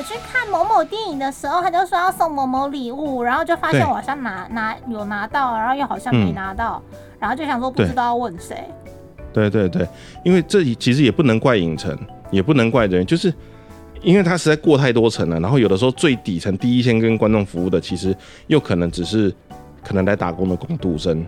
[0.00, 6.82] 我去看某某电影的时候，他就说要送某某礼物，然后就发现我好像拿拿有拿到，然后又好像没嗯拿到，
[7.18, 8.64] 然后就想说不知道要问谁。
[9.30, 9.86] 对对对，
[10.24, 11.94] 因为这其实也不能怪影城，
[12.30, 13.30] 也不能怪人，就是
[14.00, 15.38] 因为他实在过太多层了。
[15.38, 19.30] 然后有的时候最底层第一线跟观众服务的，其实又可能只是
[19.84, 21.22] 可能来打工的工读生，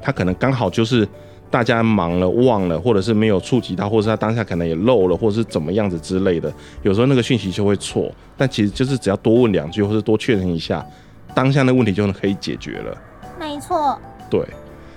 [0.00, 1.06] 他可能刚好就是
[1.54, 6.52] 大家忙了忘了，或者是没有触及到，或者是他当下可能也漏了，或者是怎么样子之类的。
[6.82, 10.84] 有时候那个讯息就会错，但其实就是只要多问两句，或者多确认一下，
[11.32, 12.98] 当下那问题就能可以解决了。
[13.38, 13.96] 没错，
[14.28, 14.44] 对，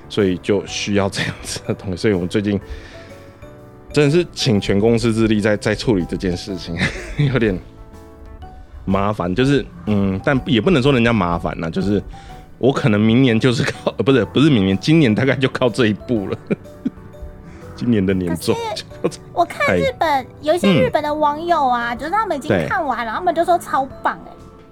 [0.10, 1.96] 所以就需要这样子的东西。
[1.98, 2.60] 所以我们最近
[3.94, 6.76] 真的是请全公司之力在在处理这件事情，
[7.32, 7.56] 有点
[8.84, 9.36] 麻烦。
[9.36, 12.02] 就是嗯，但也不能说人家麻烦呐，就是
[12.58, 16.38] 我可能明年就是靠，呃 不是不是明年，今年大概就靠这一步了。
[17.76, 18.56] 今年的年终
[19.34, 24.32] 我看哎日本有一些嗯日本的网友啊，就是他们已经看完了，他们就说超棒哎、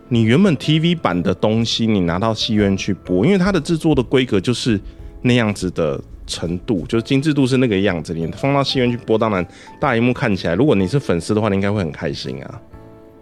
[0.10, 4.82] 你原本 TV 版的东西，你拿到戏院去播，因为它的制作的规格就是
[5.22, 8.12] 那样子的程度，就是精致度是那个样子。
[8.12, 9.46] 你放到戏院去播，当然
[9.80, 12.60] 大荧幕看起来，如果你是粉丝的话，你应该会很开心啊。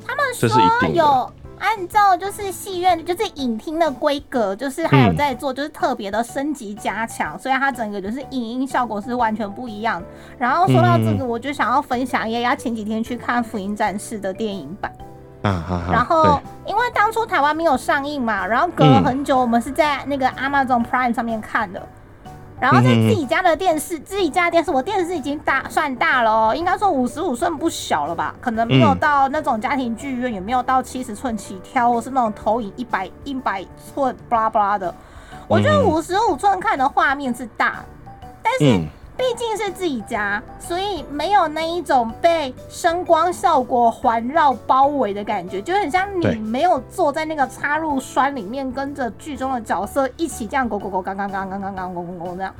[0.06, 1.34] 他们这是一说有
[1.64, 10.08] 按照就是戏院就是影厅的规格，就是还有嗯在做就是特别的升级加强，所以它整个就是影音效果是完全不一样的。
[10.38, 14.92] 然后说到这嗯个，我就想要分享一下前几天去看《福音战士》的电影版。
[15.44, 15.88] 啊。
[15.90, 21.82] 然后因为当初台湾没有上映嘛，然后隔了很久，我们是在那个 Amazon Prime 上面看的。
[22.64, 28.34] 然后在自己家的电视，自己家的电视，我电视已经大算大了哦，应该说五十五寸不小了吧？
[28.40, 34.96] 可能没有嗯到那种家庭剧院，也没有到七十寸起跳，或是那种投影一百一百寸，巴拉巴拉的。
[35.46, 37.84] 我觉得嗯五十五寸看的画面是大，
[38.42, 52.54] 但是嗯，毕竟是自己家，所以没有那一种被声光效果环绕包围的感觉，就很像你没有坐在那个插入栓里面，跟着剧中的角色一起这样狗狗狗刚刚刚刚刚刚咣咣咣这样。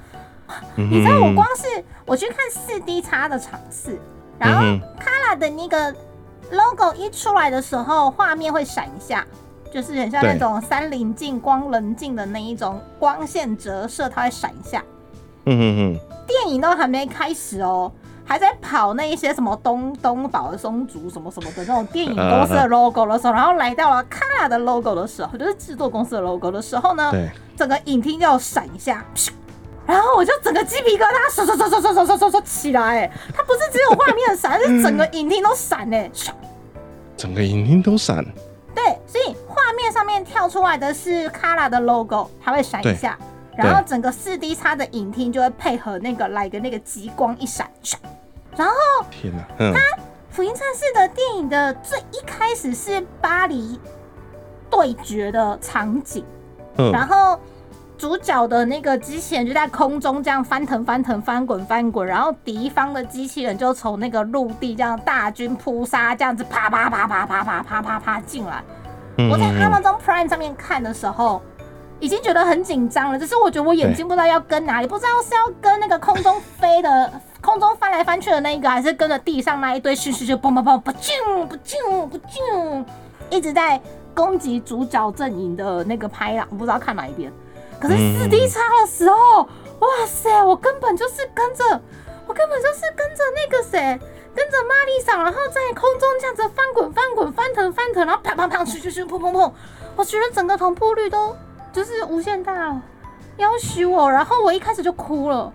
[0.76, 3.98] 嗯你知道我光是我去看四 D 叉的场次，
[4.38, 5.92] 然后嗯哼 Kara 的那个
[6.52, 9.26] logo 一出来的时候，画面会闪一下。
[9.72, 14.84] 就是很像那种三棱镜、光棱镜的那一种光线折射，它会闪一下。
[15.46, 17.92] 嗯哼哼，电影都还没开始哦，
[18.26, 29.32] 还在跑那一些什么东东宝的松竹什么什么的那种电影公司的 logo 的时候，然后来到了 Kara 的 logo 的时候，就是制作公司的 logo 的时候呢，对，整个影厅要闪一下，咻
[29.86, 36.30] 然后我就整个鸡皮疙瘩唰唰唰唰唰唰唰唰唰起来，哎，它不是只有画面闪，是整个影厅都闪哎，唰
[37.18, 38.24] 整个影厅都闪。
[38.74, 48.00] 对，所以画面上面跳出来的是 Kara 的 logo，它会闪一下，对然后整个四 D 叉的影厅就会配合那个来个那个极光一闪，闪
[48.56, 48.74] 然后
[49.10, 49.74] 天哪，嗯，
[50.30, 53.80] 《福音战士》的电影的最一开始是巴黎
[54.70, 56.26] 对决的场景，
[56.76, 57.40] 然嗯，后
[57.98, 68.64] 主角的那个机器人就在空中这样翻腾翻腾翻滚翻滚，然后敌方的机器人就从那个陆地这样大军扑杀，这样子啪啪啪啪啪啪啪啪啪进来。
[69.18, 71.40] 嗯我在 Amazon Prime 上面看的时候，
[72.04, 77.10] 已经觉得很紧张了，只是我觉得我眼睛不知道要跟哪里，不知道是要跟那个空中飞的、
[77.40, 82.86] 空中翻来翻去的那一个，还是跟着地上那一堆咻咻咻砰砰砰不啾不啾不啾，
[83.30, 83.82] 一直在
[84.14, 87.32] 攻击主角阵营的那个拍档，不知道看哪一边。
[87.80, 89.44] 可是嗯四 D 叉的时候，
[89.80, 91.64] 哇塞，我根本就是跟着，
[92.28, 94.00] 我根本就是跟着那个谁。
[94.36, 99.52] 跟着玛丽莎，然后在空中这样子翻滚、翻滚、翻腾、翻腾，然后啪啪啪、咻咻咻、砰砰砰，
[99.96, 101.38] 我觉得整个同步率都
[101.74, 102.82] 就是无限大了，
[103.38, 104.10] 要许我。
[104.10, 105.52] 然后我一开始就哭了，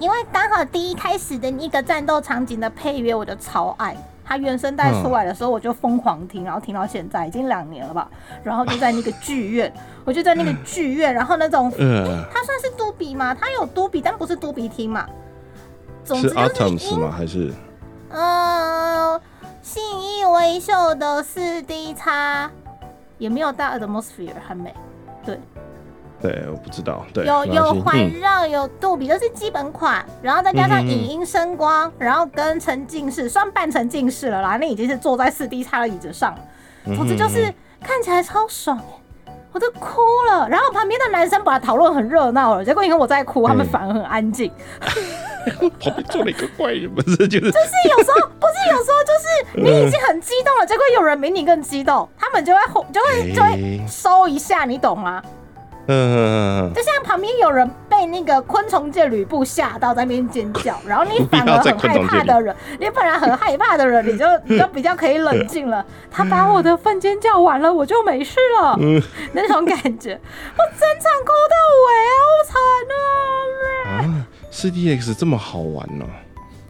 [0.00, 8.10] 因为刚好第一开始的那个战斗场景的配乐我就超爱，它原声带出来的时候我就疯狂听，然后听到现在已经两年了吧。
[8.42, 9.72] 然后就在那个剧院，
[10.04, 13.32] 我就在那个剧院，然后那种呃，它算是杜比吗？
[13.32, 15.06] 它有杜比，但不是杜比厅嘛。
[16.02, 17.14] 总是之就是 Atoms 吗？
[17.16, 17.52] 还是
[18.08, 19.20] 嗯，
[19.62, 22.50] 信义维秀的四 D 叉
[23.18, 24.74] 也没有大 Atmosphere 很美，
[25.24, 25.38] 对，
[26.20, 28.20] 对，我不知道，对，有有环嗯。
[28.20, 36.34] 绕，有杜比，这是基本款，然后再加上影音声光，然后跟沉浸式，算半沉浸式了啦，那已经是坐在四 D 叉的椅子上，
[36.84, 37.52] 了总之就是
[37.82, 38.84] 看起来超爽欸
[39.52, 40.00] 我都哭
[40.30, 43.68] 了，然后旁边的男生本来讨论很热闹了，结果因为我在哭，他们嗯。
[43.68, 44.48] 反而很安静。
[45.80, 55.20] 旁边坐了一个怪人，不是就是就是有时候不是有时候就是你已经很激动了，结果有人比你更激动，他们就会后就会就会哎收一下，你懂吗？
[55.92, 65.84] 嗯，就像旁边有人被那个昆虫界吕布吓到在那边尖叫，然后你反而很害怕的人，你本来很害怕的人，你就 你就比较可以冷静了。
[66.08, 69.02] 他把我的粪尖叫完了，我就没事了，嗯，
[69.32, 70.20] 那种感觉，
[70.56, 71.56] 我整场哭到
[71.86, 71.90] 尾，
[72.20, 74.26] 好惨啊！
[74.52, 76.04] 四 D X 这么好玩呢？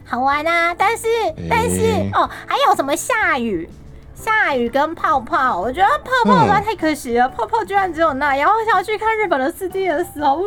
[0.03, 1.07] 好玩啊，但是
[1.49, 1.81] 但是
[2.13, 3.69] 哦，还有什么下雨？
[4.21, 8.47] 下雨跟泡泡，我觉得泡泡的话太可惜了，泡泡居然只有那样。
[8.47, 10.39] 我想要去看日本的四 D 的时候，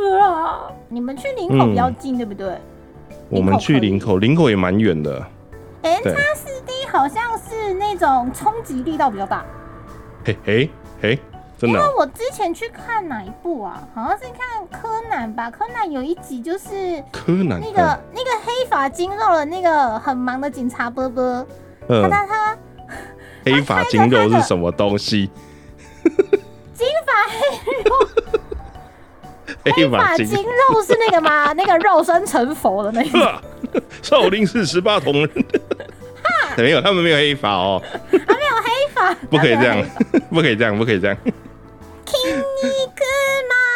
[0.89, 2.57] 你们去林口比较近，对不对？
[3.29, 5.21] 我们去林口，林口也蛮远的。
[5.83, 9.45] 哎，它四 D 好像是那种冲击力道比较大。
[10.25, 10.71] 嘿嘿
[11.03, 11.19] 嘿，
[11.59, 11.81] 真的。
[11.81, 13.83] 因为我之前去看哪一部啊？
[13.93, 15.51] 好像是看柯南吧。
[15.51, 21.45] 柯南有一集就是柯南那个那个黑发金肉的那个很忙的警察波波，
[21.89, 22.57] 他他他。
[23.45, 25.31] 黑发金肉是什么东西？
[26.75, 27.37] 金发黑
[27.85, 27.91] 肉，
[29.65, 31.53] 黑发金肉是那个吗？
[31.53, 33.43] 那个肉身成佛的那个？
[34.03, 35.31] 少林寺十八铜人。
[36.57, 37.83] 没有，他们没有黑发哦。
[38.11, 39.85] 他没有黑发，不可以这样，
[40.31, 41.17] 不可以这样，不可以这样。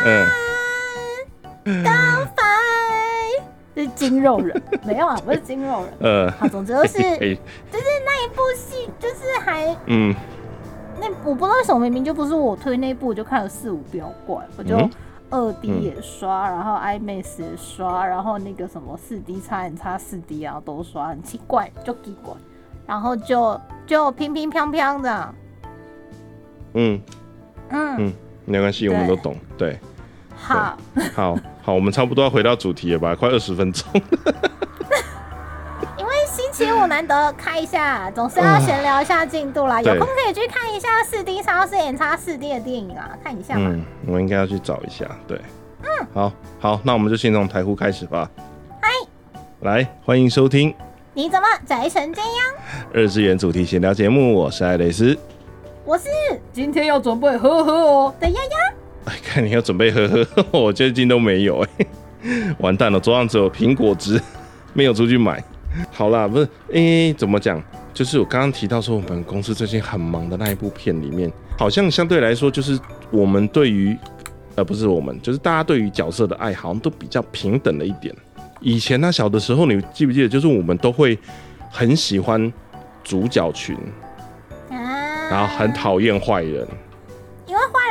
[0.05, 0.29] 嗯，
[1.83, 2.38] 当发
[3.83, 5.93] 是金肉人，没有啊，不是金肉人。
[6.01, 10.15] 呃，好，总之就是， 就是那一部戏，就是还，嗯，
[11.01, 14.77] 那我不知道为什么明明就不是我推那部，我就看了四五标怪，我就
[15.31, 22.35] 二 D 也刷，然后 IMAX 也刷，然后那个什么四 D 叉 N 叉四 D 啊都刷，很奇怪，就奇怪，
[22.87, 25.35] 然后就就乒乒乓乓的，
[26.75, 27.01] 嗯。
[27.71, 27.97] 嗯。
[27.99, 28.13] 嗯，
[28.47, 29.79] 没关系，我们都懂，对。
[30.35, 30.79] 好，
[31.15, 31.37] 好，
[31.69, 33.15] 好，我们差不多要回到主题了吧？
[33.15, 33.85] 快二十分钟。
[35.99, 39.83] 因为星期五难得开一下，总是要闲聊一下进度啦。
[39.83, 43.69] 有空可以去看一下四 D 超四 N 叉四 D 的电影啊，看一下嘛。
[43.71, 45.05] 嗯，我应该要去找一下。
[45.27, 45.39] 对，
[45.83, 48.31] 嗯，好，好，那我们就先从台呼开始吧。
[48.81, 48.89] 嗨，
[49.61, 50.75] 来，欢迎收听。
[51.13, 52.31] 你怎么宅成这样？
[52.95, 55.15] 二次元主题闲聊节目，我是爱蕾丝，
[55.85, 56.09] 我是
[56.51, 58.75] 今天要准备呵呵哦的丫丫。
[59.23, 60.27] 看你要准备喝喝，
[60.59, 61.87] 我最近都没有哎，
[62.59, 64.21] 完蛋了，桌上只有苹果汁，
[64.75, 65.43] 没有出去买。
[65.93, 67.63] 好啦，不是，哎，怎么讲？
[67.95, 72.79] 就是我刚刚提到说，我们公司最近很忙的那一部片里面，好像相对来说，就是
[73.11, 73.97] 我们对于，
[74.55, 78.15] 呃，不是我们，就是大家对于角色的爱好像都比较平等了一点。
[78.61, 81.17] 以前呢，小的时候，你记不记得，就是我们都会
[81.71, 82.53] 很喜欢
[83.05, 83.77] 主角群，
[84.71, 86.67] 然后很讨厌坏人。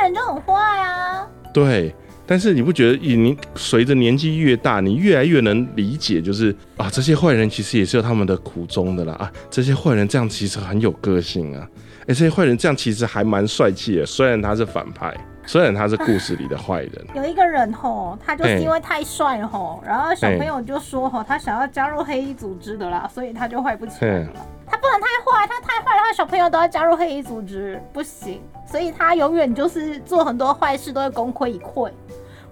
[0.08, 1.26] 因为坏人就很坏啊。
[1.52, 1.94] 对，
[2.26, 11.66] 但是你不觉得，你随着年纪越大，你越来越能理解，就是啊，这些坏人其实也是有他们的苦衷的啦啊，这些坏人这样其实很有个性啊，
[12.02, 15.14] 哎，这些坏人这样其实还蛮帅气的，虽然他是反派，
[15.46, 17.06] 虽然他是故事里的坏人。
[17.16, 24.32] 有一个人吼，他就是因为太帅吼，然后小朋友就说吼，他想要加入黑衣组织的啦，所以他就坏不起来了。
[24.70, 28.42] 他不能太坏，他太坏的话，小朋友都要加入黑衣组织，不行。
[28.70, 31.90] 所以他永远就是做很多坏事都会功亏一篑，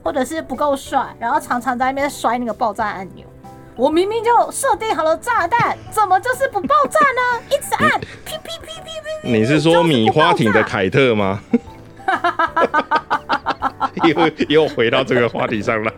[0.02, 3.26] 或者是不够帅，然后常常在那边摔那个爆炸按钮。
[3.76, 7.42] 我明明就设定好了炸弹，怎么就是不爆炸呢？
[7.54, 8.90] 一直按，噼噼噼噼
[9.22, 9.30] 噼。
[9.30, 11.38] 你是说米花艇的凯特吗？
[14.04, 15.92] 又又回到这个话题上来。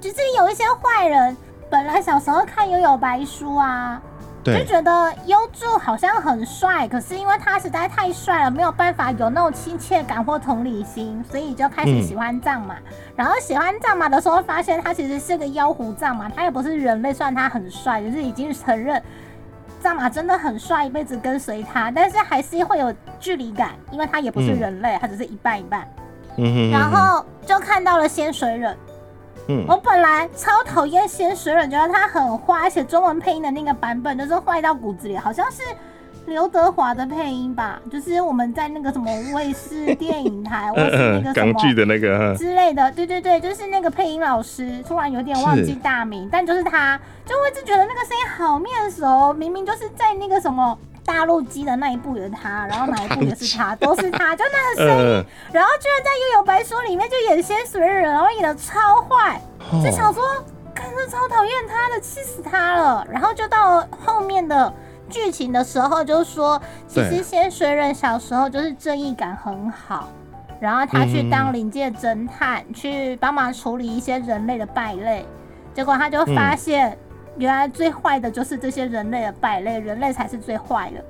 [0.00, 1.36] 就是有一些坏人，
[1.68, 4.00] 本来小时候看《悠悠白书》啊。
[4.42, 12.76] 就觉得优助好像很帅，可是因为他实在太帅了，没有办法有那种亲切感或同理心，所以就开始喜欢藏马。
[13.14, 19.02] 然后喜欢藏马的时候，发现他其实是个妖狐藏马，他也不是人类，虽然他很帅，就是已经承认
[19.80, 25.86] 藏马真的很帅，一辈子跟随他，但是还是会有距离感，因为他也不是人类，他只是一半一半。
[26.36, 28.76] 嗯然后就看到了仙水忍。
[29.68, 35.62] 我本来超讨厌仙水忍，觉得他很坏，而且中文配音的那个版本就是坏到骨子里，好像是
[36.26, 50.78] 刘德华的配音吧，就是我们在那个什么卫视电影台， 或是那个港剧的那个之类的，对对对，就是那个配音老师，突然有点忘记大名，但就是他，就我一直觉得那个声音好面熟，明明就是在那个什么。
[51.12, 59.40] 大陆机的那一部也是他，然后哪 一部也是他，都是他，就那个声音，然后居然在《幽游白书》里面就演仙水人，然后演的超坏，
[59.82, 60.22] 就想说，
[60.72, 63.04] 看着超讨厌他的，气死他了。
[63.10, 64.72] 然后就到后面的
[65.08, 70.08] 剧情的时候，就说其实仙水人小时候就是正义感很好，
[70.60, 75.26] 然后他去当临界侦探，去帮忙处理一些人类的败类，
[75.74, 76.96] 结果他就发现。
[77.40, 81.04] 原来最坏的就是这些人类的败类，人类才是最坏的。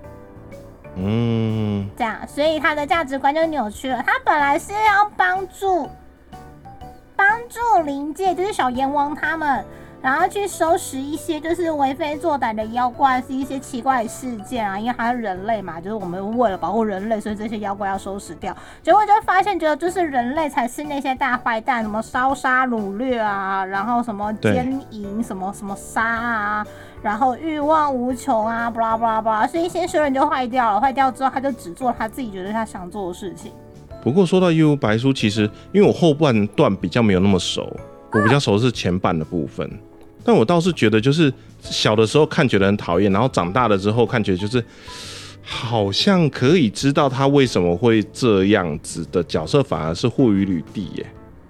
[0.95, 4.01] 嗯，这样，所以他的价值观就扭曲了。
[4.07, 5.91] 他本来是要帮助
[7.17, 9.65] 帮助灵界，就是小阎王他们，
[10.03, 14.79] 然后去收拾一些就是为非作歹的妖怪，是一些奇怪的事件啊。
[14.79, 18.57] 因为他是人类嘛，就是我们为了保护人类，所以这些妖怪要收拾掉。
[18.83, 26.67] 结果就发现，觉得就是人类才是那些大坏蛋，什么烧杀掳掠啊，然后什么对奸淫，什么什么杀啊，
[27.03, 30.81] 然后欲望无穷啊，巴拉巴拉巴拉，所以先修人就坏掉了。
[30.81, 33.53] 坏掉之后，他就只做他自己觉得他想做的事情。
[34.03, 35.43] 不过说到《幽游白书》，其实
[35.73, 37.71] 因为我后半段比较没有那么熟，
[38.13, 39.71] 我比较熟的是前半的部分。
[40.25, 44.65] 但我倒是觉得，就是小的时候看觉得很讨厌，然后长大了之后看觉得就是
[45.43, 51.07] 好像可以知道他为什么会这样子的角色，反而是护宇吕帝耶。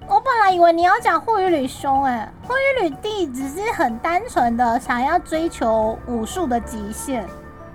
[0.09, 7.25] 我本来以为你要讲护宇吕兄，哎，护宇吕帝只是很单纯的想要追求武术的极限。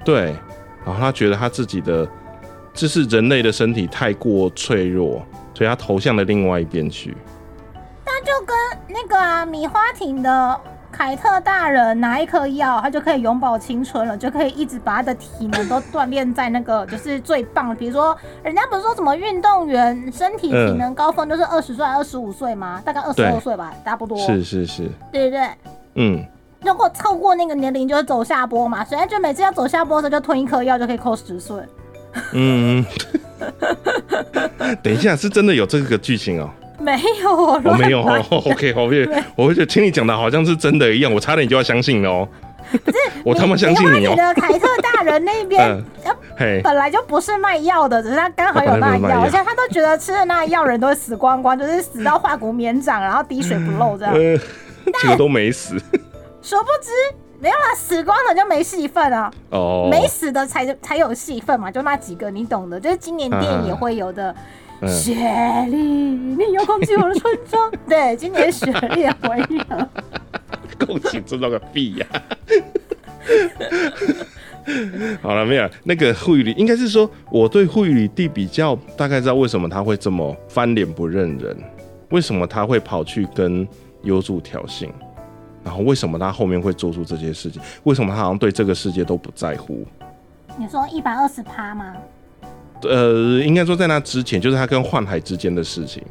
[0.04, 0.36] 对，
[0.86, 2.08] 然后他觉得他自己的
[2.74, 7.16] 就是人类的身体太过脆弱，所以他投向了另外一边去。
[8.06, 8.56] 那就跟
[8.90, 10.62] 那个啊，米花亭的
[10.96, 17.76] 凯特大人拿一颗药，他就可以永葆青春了，就可以一直把他的体能都锻炼在那个就是最棒的。
[17.76, 22.82] 比如说，人家不是说什么运动员身体体能高峰就是二十岁、二十五岁吗？
[22.86, 24.18] 大概二十二对岁吧，差不多。
[24.18, 25.50] 是是是，对对对。
[25.96, 26.26] 嗯，
[26.62, 28.86] 如果超过那个年龄，就是走下坡嘛。
[28.86, 31.58] 所以就每次要走下坡的时候，就吞一颗药就可以扣十岁。
[32.32, 32.86] 嗯，
[34.82, 36.50] 等一下，是真的有这个剧情哦、
[36.86, 38.20] 没有，我没有来。
[38.30, 42.28] 哦， OK，我会我会觉得听你讲的好像是真的一样，我差点就要相信了哦、
[42.84, 54.14] 不是 我他妈相信你哦、你的凯特大人那边 嗯，呃嘿，本来就不是卖药的，只是他刚好有那药，而且他都觉得吃了那个药人都会死光光，就是死到化骨绵掌，然后滴水不漏这样。
[54.14, 54.38] 呃，
[55.02, 55.76] 结果都没死。
[56.42, 56.92] 殊不知
[57.40, 64.36] 没有啦，死光了就没戏份啊，哦，没死的才才有戏份嘛，就那几个你懂的，就是今年电影也会有的。
[64.82, 65.14] 嗯雪
[65.70, 67.72] 莉，你有空进我的村庄？
[67.88, 69.38] 对，今年雪莉也回
[69.70, 69.90] 了。
[70.78, 72.06] 够请知道个屁呀、
[75.22, 81.58] 好了，没有那个护宇里，应该是说我对护宇里地比较大概知道为什么他会这么翻脸不认人，
[82.10, 83.66] 为什么他会跑去跟
[84.04, 84.90] 优助挑衅，
[85.64, 89.86] 然后为什么他后面会做出这些事情，为什么他好像对这个世界都不在乎。
[90.58, 91.96] 你说一百二十趴吗？
[92.84, 96.04] 呃，应该说在那之前，就是他跟幻海之间的事情。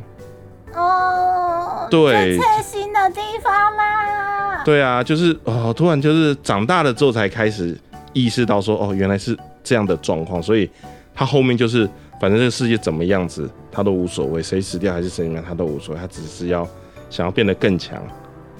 [0.74, 4.62] 哦，对最贴心的地方啦。
[4.64, 7.78] 对啊，就是哦，突然就是长大了之后才开始
[8.12, 10.68] 意识到说，哦，原来是这样的状况，所以
[11.14, 11.88] 他后面就是
[12.20, 16.66] 反正这个世界怎么样子他都无所谓，谁死掉还是谁怎么样他都无所谓，他只是要
[17.10, 18.02] 想要变得更强。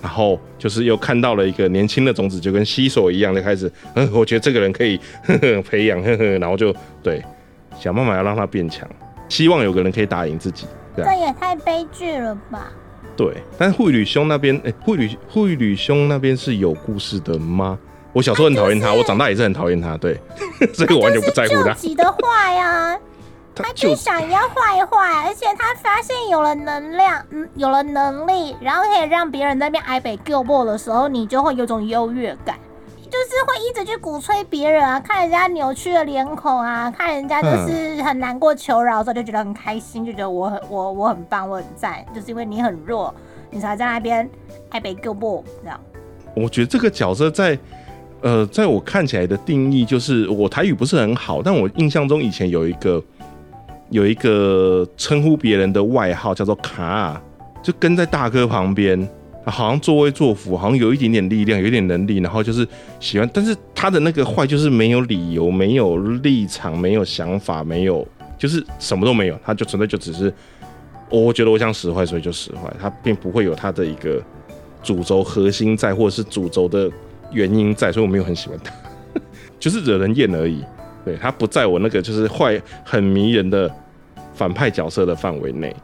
[0.02, 6.70] 然后就是又看到了一个年轻的种子，就跟西索一样，就开始，嗯，我觉得这个人可以呵呵培养， 呵呵， 然后就
[7.02, 7.24] 对，
[7.78, 8.88] 想办法要让他变强，
[9.28, 10.66] 希望有个人可以打赢自己，
[10.96, 11.12] 这样。
[11.12, 12.68] 这也太悲剧了吧！
[13.16, 17.78] 对，但是护吕兄那边，哎、护吕护吕兄那边是有故事的吗？
[18.12, 20.18] 我小时候很讨厌他，我长大也是很讨厌他，对，
[20.74, 21.74] 所以我完全不在乎他他。
[21.74, 22.96] 急的坏啊，
[23.54, 32.56] 他他就想要坏坏，而且他发现有了能量，嗯，有了能力，然后可以让别人在那边挨北 g 破的时候，你就会有种优越感。
[33.14, 43.14] 就是会一直去鼓吹别人啊，看人家扭曲的脸孔啊，看人家就是很难过求饶的时候，就觉得很开心，就觉得我很我我很棒，我很赞，就是因为你很弱，
[43.52, 44.28] 你才在那边
[44.70, 45.78] 挨北 g 破这样。
[46.34, 47.56] 我觉得这个角色在，
[48.20, 53.00] 呃，在我看起来的定义就是，我台语不是很好，但我印象中以前有一个
[53.90, 57.22] 有一个称呼别人的外号叫做卡，
[57.62, 59.08] 就跟在大哥旁边。
[59.44, 62.66] 好像作威作福，好像有一点点力量，有一点能力，然后就是
[62.98, 68.06] 喜欢，但是他的那个坏就是没有理由、没有立场、没有想法、没有，
[68.38, 70.32] 就是什么都没有，他就纯粹就只是，
[71.10, 74.22] 我觉得我想使坏，所以就使坏，他并不会有他的一个
[74.82, 76.90] 主轴核心在，或者是主轴的
[77.30, 78.72] 原因在，所以我没有很喜欢他，
[79.60, 80.64] 就是惹人厌而已。
[81.04, 83.70] 对他不在我那个就是坏很迷人的
[84.32, 85.76] 反派角色的范围内。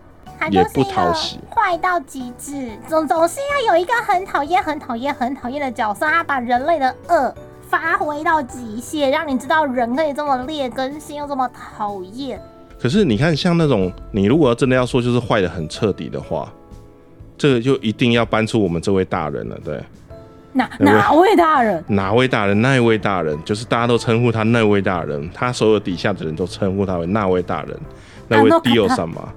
[0.49, 7.35] 也不讨喜坏到极致，总总是要有一个很讨厌、很讨厌、很讨厌的角色，他把人类的恶
[7.69, 12.41] 发挥到极限，让你知道人可以这么劣根性又这么讨厌。
[12.81, 16.51] 可是你看，像那种你如果要真的要说就是坏的很彻底的话，
[17.37, 19.83] 这个就一定要搬出我们这位大人了，对？
[20.53, 21.85] 哪哪位大人？
[21.87, 22.61] 哪位大人？
[22.61, 27.79] 那一位大人，就是大家都称呼他那位大人，他所有底下的人都称呼他为那位大人，
[28.27, 29.29] 那位啊那 Dio 他什么？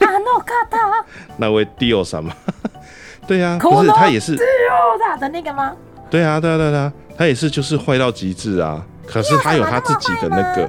[0.00, 1.04] 阿诺卡塔
[1.36, 2.32] 那位 Dio 什么？
[3.26, 5.72] 对啊，不是他也是，欧塔的那个吗？
[6.10, 8.84] 对啊，对啊，对啊他也是就是坏到极致啊。
[9.06, 10.68] 可是他有他自己的那个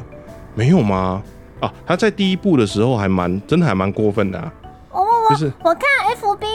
[0.56, 1.22] 没有吗？
[1.60, 4.52] 啊，他在第一部的时候还蛮真的还蛮过分的啊。
[4.92, 5.82] 我我我就是我看
[6.16, 6.46] FB，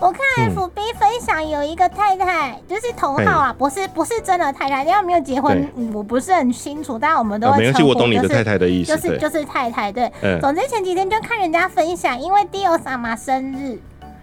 [0.00, 0.56] 我看嗯。
[0.56, 10.10] FB 分享有一个太太，就是同号啊，不是不是真的太太，因为没有结婚我不是很清楚，但我们都啊，没关系，会称呼我懂你的就是太太的意思，就是就是太太，对。
[10.22, 13.78] 嗯，总之前几天就看人家分享，因为 Dio 萨玛生日，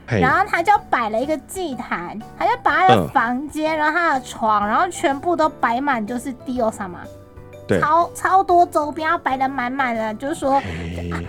[0.07, 3.09] 然后他就摆了一个祭坛，他就把他的嗯。
[3.09, 6.99] 房间，然后他的床，然后全部都摆满就是 Dio 萨玛，
[7.67, 10.61] 对超超多周边，要摆的满满的，就是说。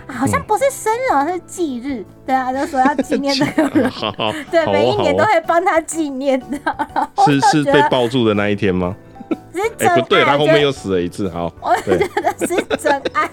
[0.07, 6.57] 好像不是生日，好像是忌日，对啊，就说要 纪念这个人，好好，对，每一年都好会帮他纪念的。
[7.25, 8.95] 是是被抱住的那一天吗？
[9.53, 13.29] 是哎、真不对，他爱，后面又死了一次，好， 我对觉得是真爱。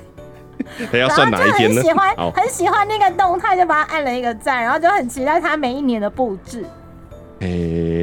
[0.92, 1.92] 然后就算哪一天呢很喜？
[1.92, 6.64] 欢，很喜欢那个动态，就把他按了一个赞，然后就很期待他每一年的布置。
[7.40, 7.48] 哎、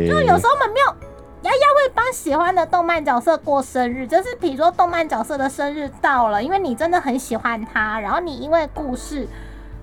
[0.08, 0.96] 就有时候我们没有，
[1.44, 9.28] 丫丫会帮喜欢的动漫角色过生日，就是比如说动漫角色的生日到了，因为你真的很喜欢他，然后你因为故事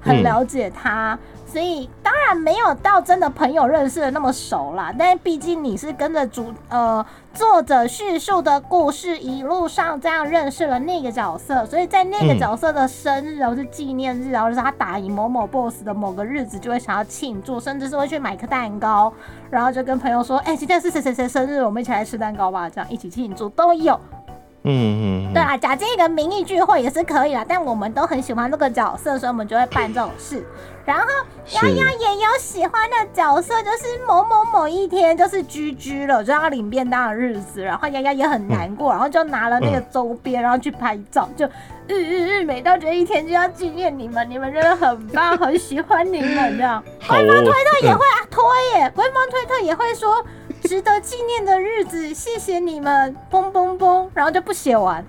[0.00, 0.22] 很嗯。
[0.22, 1.18] 了解他，
[1.50, 4.94] 所以当然没有到真的朋友认识的那么熟啦。
[4.96, 7.04] 但是毕竟你是跟着主呃
[7.34, 19.12] 作者叙述的故事一路上这样认识了那个角色，所以在那个角色的生日，然后是纪念日，然后是他打赢某某 BOSS 的某个日子，就会想要庆祝，甚至是会去买个蛋糕，
[19.50, 23.98] 然后就跟朋友说：“哎、今天是谁谁谁生日，我们一起来吃蛋糕吧。”这样一起庆祝都有。
[24.62, 30.44] 嗯嗯，对啊，假借一个名义聚会也是可以啦，但我们都很喜欢这个角色，所以我们就会办这种事。
[30.84, 31.06] 然后
[31.52, 41.46] 丫丫也有喜欢的角色，就是某某某一天就是居居了，就要领便当的日子，然后丫丫也很难过，然后就拿了那个周边，然后去拍照，就
[41.86, 46.82] 日日日，每到这一天就要纪念你们，你们真的很棒，很喜欢你们这样。
[47.06, 48.42] 官方，推特也嗯会啊推
[48.80, 50.22] 耶，官方推特也会说
[50.70, 55.04] 值得纪念的日子，谢谢你们，嘣嘣嘣，然后就不写完。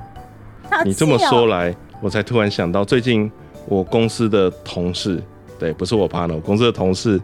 [0.68, 3.32] 好你这么说来，我才突然想到，最近
[3.68, 5.22] 我公司的同事，
[5.60, 7.22] 对，不是我 partner，我公司的同事，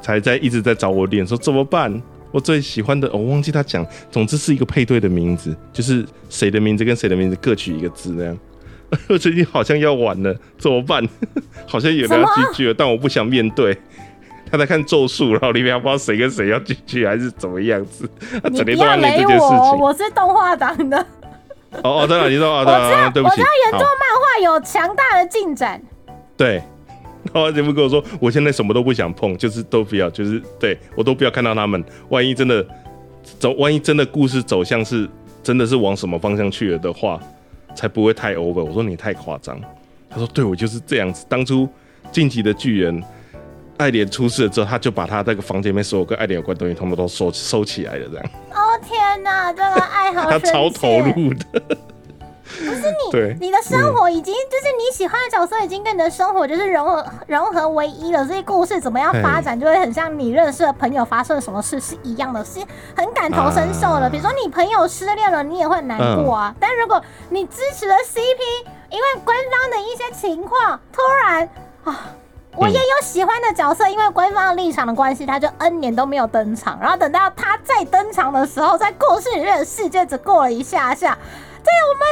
[0.00, 2.00] 才在一直在找我脸，说怎么办？
[2.30, 8.38] 我最喜欢的，我忘记他讲，总之是一个配对的名字，就是谁的名字跟谁的名字各取一个字那样。
[9.10, 11.04] 我最近好像要完了，怎么办？
[11.66, 13.76] 好像有人要什么进去了，但我不想面对。
[14.50, 18.08] 他在看咒术，然后里面还不知道谁跟谁要进去，还是怎么样子。
[18.42, 19.78] 他你整天都在念这件事我，情。
[19.80, 20.98] 我是动画党的，
[21.82, 25.82] 哦哦，对了，你说哦，我对啊，知道，对不起，我知道原好作漫画有强大的进展。
[26.36, 26.62] 对，
[27.32, 31.82] 然后节目跟我说，我现在什么都不想碰，就是都不要，就是对我都不要看到他们。
[32.08, 32.64] 万一真的
[33.38, 35.08] 走，万一真的故事走向是
[35.42, 37.18] 真的是往什么方向去了的话，
[37.74, 38.62] 才不会太 over。
[38.62, 39.58] 我说你太夸张。
[40.08, 41.26] 他说对我就是这样子。
[41.28, 41.68] 当初
[42.12, 43.02] 晋级的巨人
[43.78, 51.00] 爱莲出事了之后，他就把他那个房间里面所有跟爱莲有关的东西，通通都收收起来了，这样哦天哪，这个爱好 他深超投。
[51.00, 51.76] 入的。
[52.58, 58.24] 不是你对，你的生活已经就是你喜欢的角色，已经跟你的生活就是融合融合为一了。
[58.24, 62.60] 所以故事怎么样发展，就会很像你认识的朋友发生了什么事是一样的，是
[62.96, 64.06] 很感同身受的。
[64.06, 66.54] 啊比如说你朋友失恋了，你也会很难过啊。
[66.58, 71.48] 但如果你支持了 CP，因为官方的一些情况，突然
[71.84, 72.10] 啊。
[72.56, 76.78] 我也有喜欢的角色，因为官方的立场的关系，他就 N 年都没有登场。
[76.80, 81.16] 然后等到他再登场的时候，在故事里面的世界只过了一下下，
[81.62, 82.08] 在我们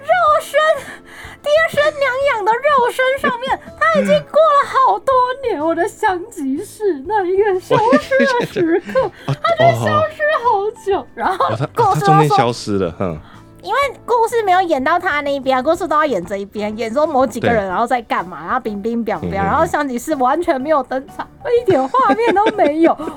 [0.00, 0.06] 肉
[0.40, 0.60] 身
[1.42, 5.64] 爹生娘养的肉身上面，他已经过了好多年。
[5.64, 11.06] 我的香吉士那一个消失的时刻， 他就消失好久。
[11.14, 13.18] 然后哦，他故他中间消失了，哼，
[13.66, 21.26] 因为故事没有演到他那一边，故事都要演这一边，演说某几个人然后在干嘛，然后冰冰表表，嗯然后香吉士完全没有登场，
[21.60, 23.10] 一点画面都没有，我根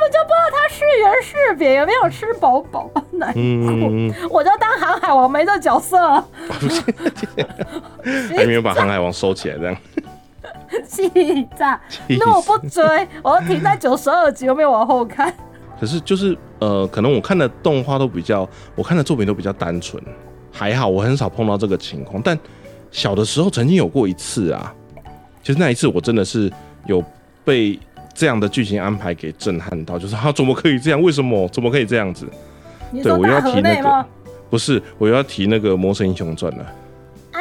[0.00, 3.40] 本就不知道他是人是别，有没有吃饱饱，难过。
[3.40, 6.24] 嗯，我就当航海王没这角色了，
[8.36, 9.76] 还没有把航海王收起来，这样。
[10.86, 11.80] 气炸！
[12.20, 15.32] 那我不追，我停在九十二集，我没有往后看。
[15.80, 20.02] 可是就是呃，可能我看的动画都比较，我看的作品都比较单纯，
[20.50, 22.20] 还好我很少碰到这个情况。
[22.22, 22.38] 但
[22.90, 24.74] 小的时候曾经有过一次啊，
[25.42, 26.50] 其实那一次我真的是
[26.86, 27.04] 有
[27.44, 27.78] 被
[28.14, 31.02] 这样的剧情安排给震撼到，就是他、啊、怎么可以这样？
[31.02, 31.46] 为什么？
[31.48, 32.26] 怎么可以这样子？
[33.02, 34.06] 对我又要提那个？
[34.48, 36.64] 不是，我又要提那个《魔神英雄传》了。
[37.32, 37.40] 啊，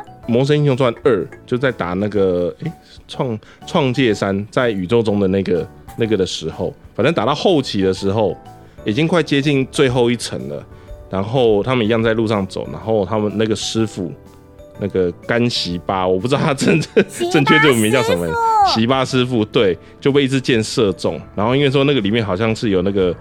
[0.26, 2.72] 《魔神英雄传二》就在打那个诶
[3.06, 8.34] 创创界山在宇宙中的那个那个的时候，反正打到后期的时候，
[8.84, 10.64] 已经快接近最后一层了。
[11.10, 14.12] 然后他们一样在路上走，然后他们那个师傅
[14.78, 16.80] 那个干席巴，我不知道他正
[17.32, 21.20] 正确这个名叫什么师傅喜巴师傅，对，就被一支箭射中。
[21.34, 23.14] 然后因为说那个里面好像是有那个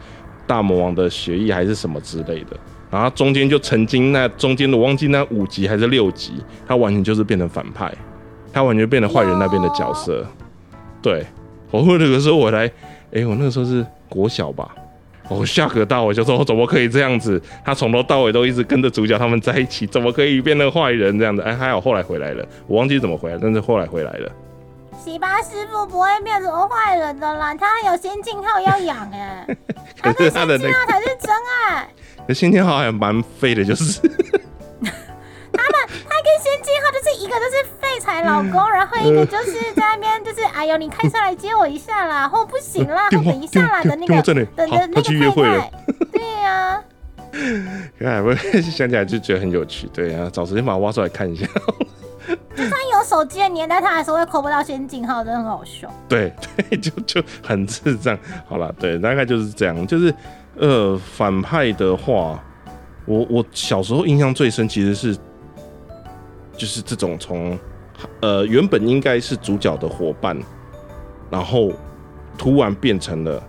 [0.45, 2.57] 大魔王的血液还是什么之类的，
[2.91, 6.33] 然后中间就曾经那中间的我忘记那五集还是六集，
[6.67, 7.91] 他完全就是变成反派。
[8.53, 10.25] 他完全变成坏人那边的角色。
[10.99, 11.23] 对，
[11.71, 12.69] 我那个时候我来，
[13.13, 14.73] 哎、我那个时候是国小吧，
[15.29, 17.41] 我吓个到，我就说怎么可以这样子？
[17.65, 21.41] 他从头到尾都一直跟着主角他们在一起，怎么可以变成坏人这样子？
[21.41, 24.31] 哎，还好后来回来了，我忘记怎么回来，但是后来回来了。
[25.03, 29.47] 洗吧师傅不会变成坏人的啦，他有仙境号要养哎、
[30.01, 31.31] 可是他的那仙境号才是真
[31.69, 31.87] 爱。
[32.27, 34.01] 个先天好像蛮废的，就是
[35.53, 35.63] 他
[36.27, 45.71] 跟仙境号就是一个就是废柴老公，然后一个就是在那边就是哎呦你开车来接我一下啦，或不行啦， 等一下啦的那个电话在哪里的那个去约会了太太。
[46.11, 46.83] 对呀、
[48.03, 49.87] 哎，我想起来就觉得很有趣。
[49.93, 51.47] 对啊，找时间把它挖出来看一下。
[52.57, 55.89] 他有手机的年代，他还是会扣不到先进号，真的很好笑。
[56.09, 58.17] 对对，就就很智障。
[58.47, 59.87] 好了，对，大概就是这样。
[59.87, 60.13] 就是
[60.57, 62.43] 呃，反派的话，
[63.05, 65.17] 我我小时候印象最深其实是，
[66.57, 67.57] 就是这种从
[68.21, 70.37] 呃原本应该是主角的伙伴，
[71.29, 71.71] 然后
[72.37, 73.41] 突然变成了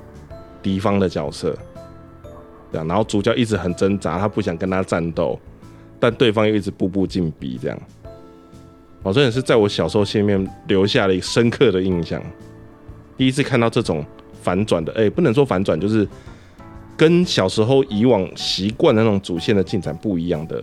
[0.62, 1.56] 敌方的角色，
[2.70, 5.38] 这样，然后主角一直很挣扎，他不想跟他战斗，
[5.98, 7.78] 但对方又一直步步进逼，这样。
[9.04, 12.22] 哦，真的是在我小时候心里面留下了一个深刻的印象。
[13.16, 14.04] 第一次看到这种
[14.42, 16.06] 反转的，哎、不能说反转，就是
[16.96, 20.62] 跟小时候以往习惯的那种主线的进展不一样的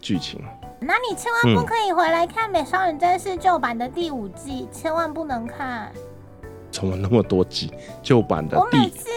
[0.00, 0.40] 剧情。
[0.84, 5.90] 那你千万不可以回来看《美少女战士》旧版的第五季，千万不能看。
[6.70, 7.72] 怎么那么多季？
[8.02, 9.08] 旧版的我每第次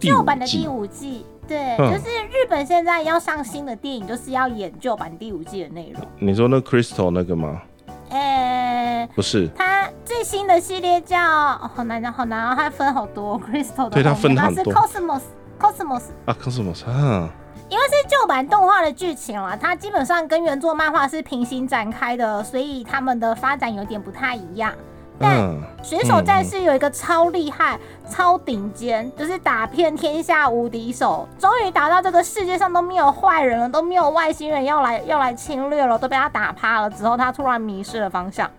[0.00, 6.02] 旧版的第五季，对，嗯就是日本现在要上新的电影，就是要演旧版第五季的内容。
[6.18, 7.62] 你说那 Crystal 那个吗？
[8.10, 15.22] 诶、不是，它最新的系列叫、哦好难讲，好难啊，它分好多 Crystal 的对它分很多 Cosmos
[15.58, 17.30] Cosmos，啊，Cosmos 啊，
[17.68, 24.72] 因为是旧版动画的剧情啦，它基本上跟原作漫画是平行展开的，所以他们的发展有点不太一样。
[25.16, 27.78] 但嗯，水手战士有一个超厉害、
[28.10, 38.50] 超顶尖，就是打遍天下无敌手，终于打到这个世界上都没有坏人了，都没有外星人要来要来侵略了，都被他打趴了之后，他突然迷失了方向，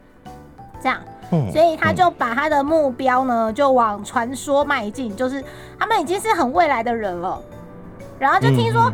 [0.82, 0.98] 这样，
[1.30, 5.44] 哦所以他就把他的目标呢，就往传说迈进，就是
[5.78, 7.38] 他们已经是很未来的人了，
[8.19, 8.93] 然后就听说，嗯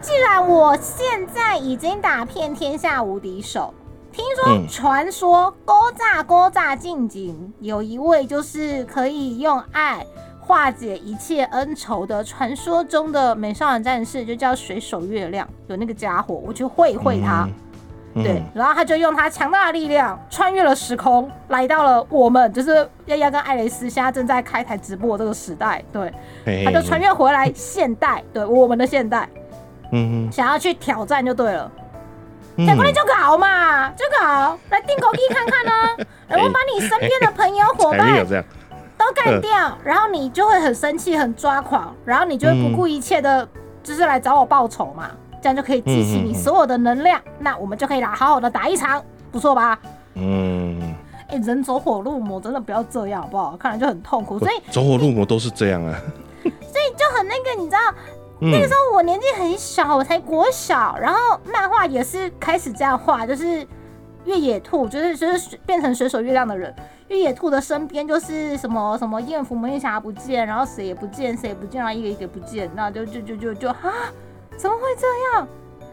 [0.00, 3.74] 既然我现在已经打遍天下无敌手，
[4.10, 4.66] 听说嗯。
[4.66, 10.06] 传说勾诈勾诈近景有一位就是可以用爱
[10.40, 17.44] 化解一切恩仇的传说中的美少女战士，就叫水手月亮，有那个家伙，我去会会他。
[17.46, 17.52] 嗯
[18.14, 25.82] 对，，然后他就用他强大的力量穿越了时空，来到了我们就是丫丫跟艾蕾丝现在正在开台直播的这个时代。
[25.92, 26.12] 对，
[26.64, 29.28] 他就穿，越回来现代，对我们的现代，
[29.92, 31.70] 嗯嗯想要去挑战就对了。
[32.56, 38.26] 嗯，小姑娘就搞嘛，就搞来订狗机看看呢、 然后把你身边的朋友伙伴
[38.98, 43.48] 都干掉，然后你就会很生气、很抓狂，然后你就会不顾一切的，
[43.84, 49.78] 就是来找我报仇嘛，这样就可以激起你所有的能量，那我们就可以来好好的打一场，不错吧？
[50.14, 50.94] 嗯，
[51.28, 53.56] 哎、人走火入魔，真的不要这样好不好？
[53.56, 55.94] 看来就很痛苦，所以走火入魔都是这样啊。
[56.42, 57.78] 所以就很那个，你知道，
[58.40, 63.66] 嗯那个时候我年纪很小，我才国小，然后漫画也是开始这样画，就是
[64.24, 66.74] 越野兔，就是就是变成水手月亮的人，
[67.08, 73.76] 越野兔的身边就是什么什么艳福门侠不见，然后谁也不见，谁也不见，然后一个一个不见，那就就就就就啊，
[74.56, 75.48] 怎么会这样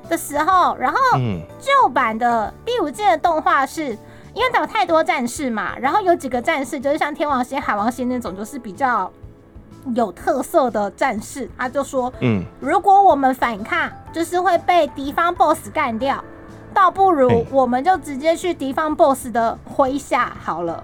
[0.10, 1.42] 的时候，然后嗯。
[1.60, 3.88] 旧版的第五季的动画是，
[4.34, 9.12] 因为它有太多战士嘛，然后有几个战士就是像天王星、海王星那种，就是比较
[9.96, 16.24] 有特色的战士，他就说，嗯，如果我们反抗，就是会被敌方 BOSS 干掉，
[16.74, 20.82] 倒不如我们就直接去敌方 BOSS 的麾下好了，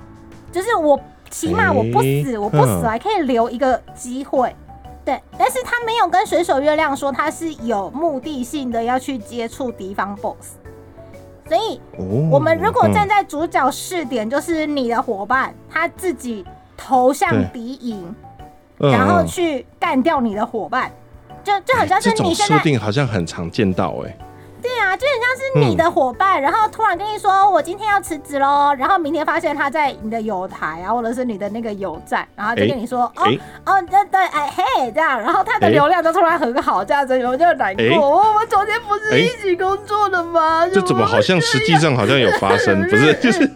[0.51, 2.83] 就是我起码我不死，诶我不死嗯。
[2.83, 4.53] 还可以留一个机会。
[5.05, 10.55] 对，但是他没有跟水手月亮说他是有目的性的要去接触敌方 BOSS，
[11.47, 16.45] 所以哦，我们如果站嗯在主角视点，就是你的伙伴他自己
[16.77, 17.49] 投向对。
[17.53, 18.15] 敌营，
[18.79, 19.27] 嗯然后嗯。
[19.27, 20.91] 去干掉你的伙伴，
[21.43, 24.17] 就就很像是这种你现在设定好像很常见到哎、
[24.63, 38.09] 对啊，就很像是你的伙伴，然后突然跟你说我今天要辞职喽，然后明天发现他在你的友台啊，或者是你的那个友站，然后就跟你说、哦哎哦对对哎嘿这样，然后他的哎流量就突然很好，这样子我就很难过。
[38.09, 40.65] 我们昨天不是一起工作的吗？
[40.73, 43.13] 这怎么好像实际上好像有发生，不是？
[43.15, 43.51] 就是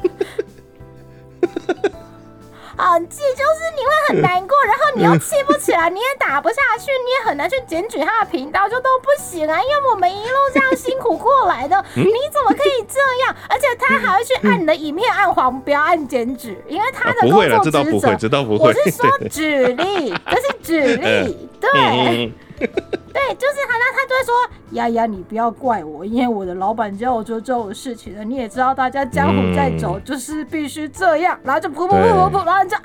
[2.78, 13.36] 啊，这就是你会很难过，然后你又气不起来，你也打不下去，你也很难去检举他的频道，就都不行啊，因为我们一路这样辛苦过来的，你怎么可以这样？
[13.50, 18.18] 而且他还会去按你的影片按黄标、按检举，因为他的不会了，工作这倒不会，职责。
[18.18, 18.68] 这倒不会。
[18.68, 22.32] 我是说举例，这是举例， 对。
[22.60, 22.68] 嗯，
[23.14, 24.34] 对，就是他，那他就会说
[24.72, 28.24] ：“丫丫，你不要怪我，因为我的老板叫我做这种事情的。
[28.24, 32.82] 你也知道，大家江湖在走，就是必须这样。”然后就噗噗噗噗噗，然后你就啊！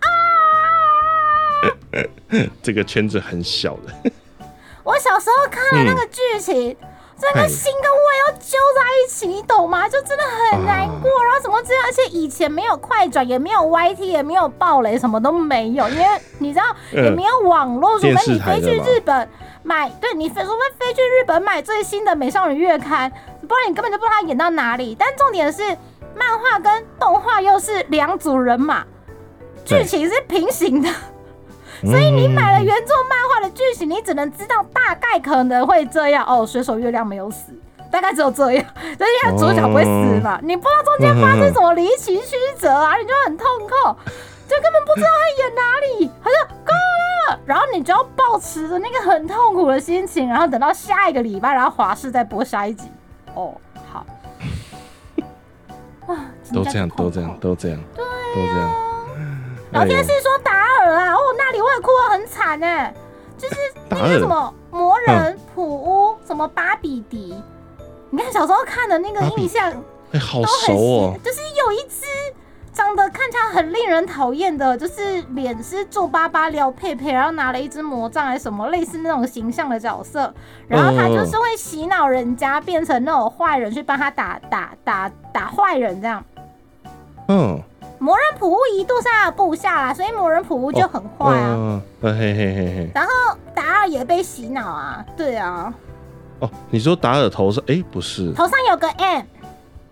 [2.62, 4.10] 这个圈子很小的。
[4.84, 6.76] 我小时候看了那个剧情，
[7.16, 9.88] 整个心跟胃要揪在一起，你懂吗？
[9.88, 11.10] 就真的很难过。
[11.24, 11.84] 然后怎么这样？
[11.86, 16.04] 而且以前没有快转，也没有 YT，也没有暴雷，什么都没有，因为
[16.38, 19.28] 你知道也没有网络，除非你飞去日本
[19.62, 23.10] 买，对你非除非飞去日本买最新的《美少女月刊》，
[23.46, 24.96] 不然你根本就不知道他演到哪里。
[24.98, 25.62] 但重点是，
[26.14, 28.84] 漫画跟动画又是两组人马，
[29.64, 30.88] 剧情是平行的。
[31.84, 36.46] 所以你买了原作漫画的剧情，你只能知道大概可能会这样哦。
[36.46, 37.52] 水手月亮没有死，
[37.90, 38.64] 大概只有这样，
[38.98, 39.90] 就是因为主角不会死
[40.22, 43.68] 嘛，你不知道中间发生什么离奇曲折啊，你就很痛苦，
[44.48, 46.72] 就根本不知道他演哪里，他就够
[47.28, 52.90] 了，然后你就要保持着那个很痛苦的心情，然后等到下一个礼拜，然后华视再播下一集。
[53.34, 53.54] 哦，
[53.90, 54.04] 好，
[56.06, 58.70] 啊，都这样，都这样，都这样，都这样。
[59.72, 62.92] 聊天哎呦室说达尔啊，哦，那里我也哭得很惨哎，
[63.38, 63.56] 就是
[63.88, 67.42] 那个什么魔人、普乌、什么巴比迪，
[68.10, 69.72] 你看小时候看的那个印象
[70.12, 71.14] 哎，好都很熟哦，。
[71.24, 72.04] 就是有一只
[72.82, 80.32] 长得看起来很令人讨厌的，就是脸是皱巴巴、撩佩佩，然后拿了一只魔杖还是什么类似那种形象的角色，
[80.66, 86.24] 然后他就是会洗脑人家变成那种坏人，去帮他打打打打坏人这样。
[87.28, 87.62] 嗯，
[88.00, 91.80] 魔人普乌一度是他的部下啦，所以魔人普乌就很坏啊。
[92.02, 92.90] 嘿嘿嘿嘿。
[92.92, 93.10] 然后
[93.54, 95.72] 达尔也被洗脑啊，对啊，
[96.40, 99.22] 哦，你说达尔头上，哎，不是，头上有个 M，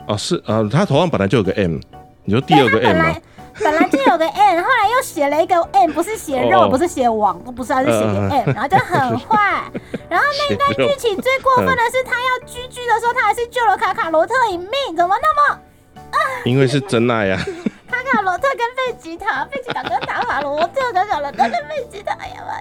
[0.08, 1.78] 哦，是啊，他头上本来就有个 M，
[2.24, 3.22] 你说第二个本 M 吗来？
[3.62, 9.62] 本来就有个 N，后来又写了一个 N，不是写肉，哦不是写网，不是，他是写个嗯嗯 M，然后就很坏。
[10.08, 15.60] 然后那段剧情最过分的是，他要居居的时候，他还是救了卡卡罗特一命，怎么那么
[16.46, 17.36] 因为是真爱呀。
[17.90, 22.60] 卡卡罗特跟贝吉塔，贝吉塔跟卡卡罗特，卡卡罗特跟贝吉塔，哎呀妈！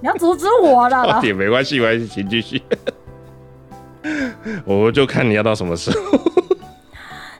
[0.00, 2.62] 你要阻止我了啦也没关系，没关系，请继续。
[4.66, 6.18] 我就看你要到什么时候。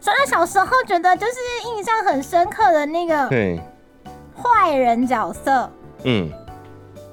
[0.04, 1.32] 说到小时候觉得就是
[1.66, 3.58] 印象很深刻的那个对，
[4.36, 5.70] 坏人角色，
[6.02, 6.30] 嗯，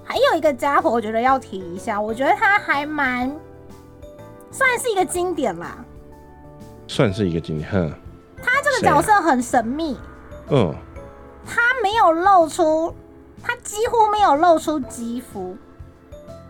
[0.03, 3.33] 还有一个家伙，我觉得要提一下，我觉得他还蛮
[4.51, 5.77] 算是一个经典啦。
[6.85, 7.71] 算是一个经典。
[7.71, 7.93] 哼，
[8.43, 9.97] 他这个角色很神秘，
[10.49, 10.75] 嗯，
[11.45, 12.93] 他没有露出，
[13.41, 15.55] 他几乎没有露出肌肤。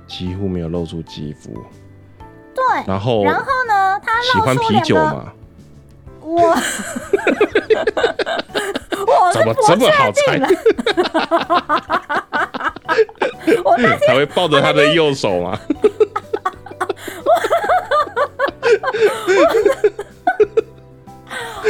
[0.08, 1.54] 几乎没有露出肌肤。
[2.56, 5.34] 对，然后然后呢，他喜欢啤露出两个，酒嘛？
[6.36, 6.56] 我
[9.08, 10.48] 我是怎么不这么好猜了。
[13.64, 15.60] 我那才会抱着他的右手嘛？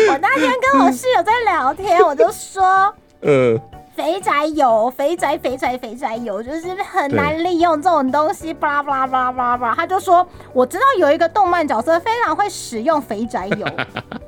[0.09, 2.93] 我那天跟我室友在聊天，我就说。
[3.23, 3.59] 嗯，
[3.95, 9.75] 肥宅有，肥宅肥宅肥宅有，就是很难利用这种东西，巴拉巴拉巴拉巴拉巴拉。
[9.75, 13.67] 他就说，我知道有一个动漫角色非常会使用肥宅油，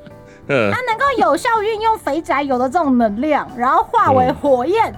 [0.48, 0.72] 嗯。
[0.72, 4.94] 他能够有效运用肥宅油的这种能量，然后化为火焰。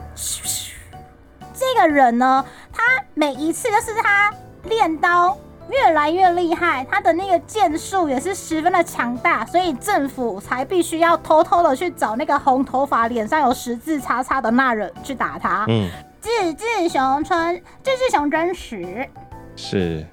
[1.53, 2.83] 这个人呢，他
[3.15, 4.33] 每一次就是他
[4.65, 5.37] 练刀
[5.71, 15.65] 越来越厉害，他的那个剑术也是十分的强大，所以政府才必须要偷偷的去找那个红头发、脸上有十字叉叉的那人去打他。
[15.69, 15.89] 嗯，
[16.21, 19.09] 志志雄春，志志雄真实，
[19.57, 20.05] 是，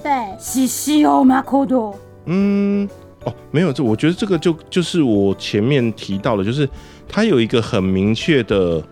[0.00, 1.94] 对，西西欧马库多，
[2.26, 2.88] 嗯，
[3.24, 6.68] 哦，没有，这我觉得这个就就是我前面提到的，就是
[7.08, 8.82] 他有一个很明确的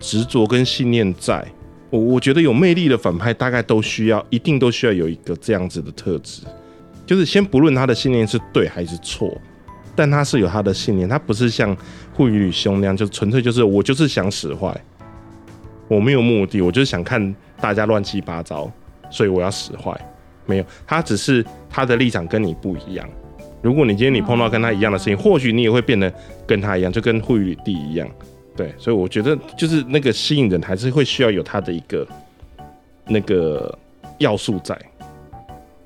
[0.00, 1.46] 执着跟信念在。
[1.90, 6.42] 我我觉得有魅力的反派大概都需要，一定都需要有一个这样子的特质，
[7.06, 9.34] 就是先不论他的信念是对还是错，
[9.94, 11.74] 但他是有他的信念，他不是像
[12.14, 14.78] 护宇兄那样，就纯粹就是我就是想使坏，
[15.88, 18.70] 我没有目的，我就是想看大家乱七八糟，
[19.10, 19.98] 所以我要使坏。
[20.44, 23.08] 没有，他只是他的立场跟你不一样。
[23.60, 26.12] 如果你今天你碰到跟他一样的事情，或许你也会变得
[26.46, 28.08] 跟他一样，就跟护宇帝一样。
[28.56, 32.06] 对，所以我觉得就是那个吸引人，还是会需要有他的一个
[33.06, 33.76] 那个
[34.18, 34.76] 要素在。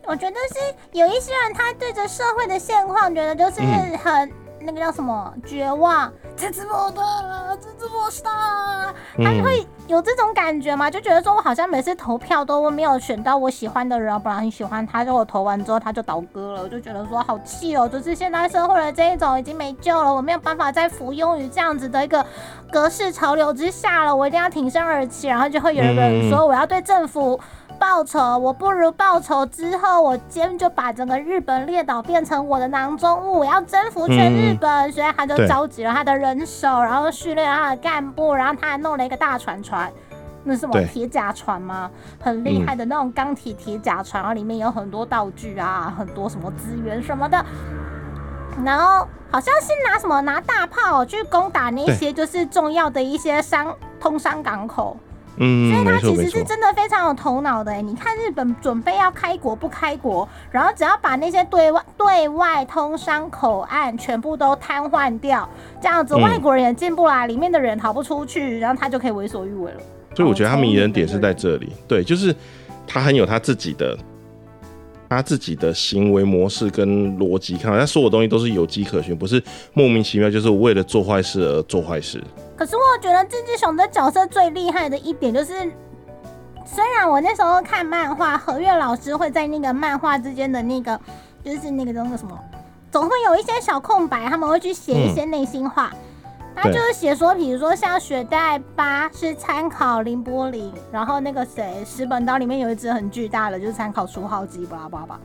[0.05, 4.31] 我觉得是有一些人，他对着社会的现况，觉得就是嗯很
[4.65, 8.95] 那个叫什么绝望，这次我的，这次我的，
[9.25, 10.91] 他嗯会有这种感觉吗？
[10.91, 22.25] 就觉得说我好像每次投票都没有选到我喜欢的人，本来很喜欢他，就我投完之后他就倒戈了，我就觉得说好气哦，就是现代社会的这一种已经没救了，我没有办法再服庸于这样子的一个
[22.71, 27.41] 格式潮流之下了，我一定要挺身而起，然后就会有人说我要对政府。
[27.83, 39.93] 报仇，我不如报仇之后，我今天就把整个日本列岛变成我的囊中物，我要征服全日本，所以他就召集了他的人手，然后训练他的干部，然后他还弄了一个大船船，
[40.45, 41.91] 那什么铁甲船吗？
[42.21, 47.45] 很厉害的那种钢铁铁甲船，然后里面有很多道具啊，很多什么资源什么的。
[48.65, 54.97] 然后好像是拿什么拿大炮去攻打那些就是重要的一些商通商港口，
[55.37, 57.81] 嗯，所以他其实是，真的非常有头脑的哎。
[57.81, 65.49] 你看日本准备要开国不开国，然后只要把那些对外对外通商口岸全部都瘫痪掉，
[65.81, 69.81] 这样子嗯外国人也进不来，里面的人逃不出去，然后他就可以为所欲为了。
[70.15, 72.35] 所以我觉得他迷人点是在这里，对，就是
[72.87, 73.99] 他很有他自己的。
[75.09, 79.43] 他自己的行为模式跟逻辑，看到他所有东西都是有迹可循，不是
[79.75, 82.19] 莫名其妙，就是为了做坏事而做坏事。
[82.57, 85.73] 可是我觉得这只熊的角色最厉害的一点就是，
[86.65, 90.99] 虽然我那时候看漫画，何月老师会在那个漫画之间的那个，
[91.43, 92.39] 就是那个那个什么，
[92.91, 95.91] 总会有一些小空白，他们会去写一些内心话。
[96.55, 105.21] 他就是写说，比如说像雪代八是参考林波林，然后那个谁石本刀里面有一只很巨大的，就是参考初号机，巴拉巴拉巴拉。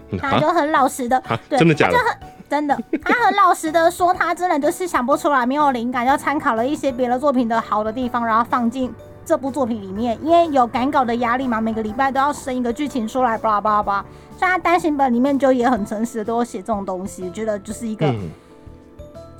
[0.18, 1.98] 他就很老实的，啊，对，真的假的就？
[1.98, 2.16] 很
[2.48, 14.04] 真的，他很老实的说，他真的就是想不出来，没有灵感，要参考了一些别的作品的好的地方，然后放进这部作品里面，因为有赶稿的压力嘛，每个礼拜都要生一个剧情出来，巴拉巴拉巴拉。
[14.36, 18.06] 所以他单行本里面就也很诚实的都有写这种东西，觉得就是一个。
[18.06, 18.30] 嗯，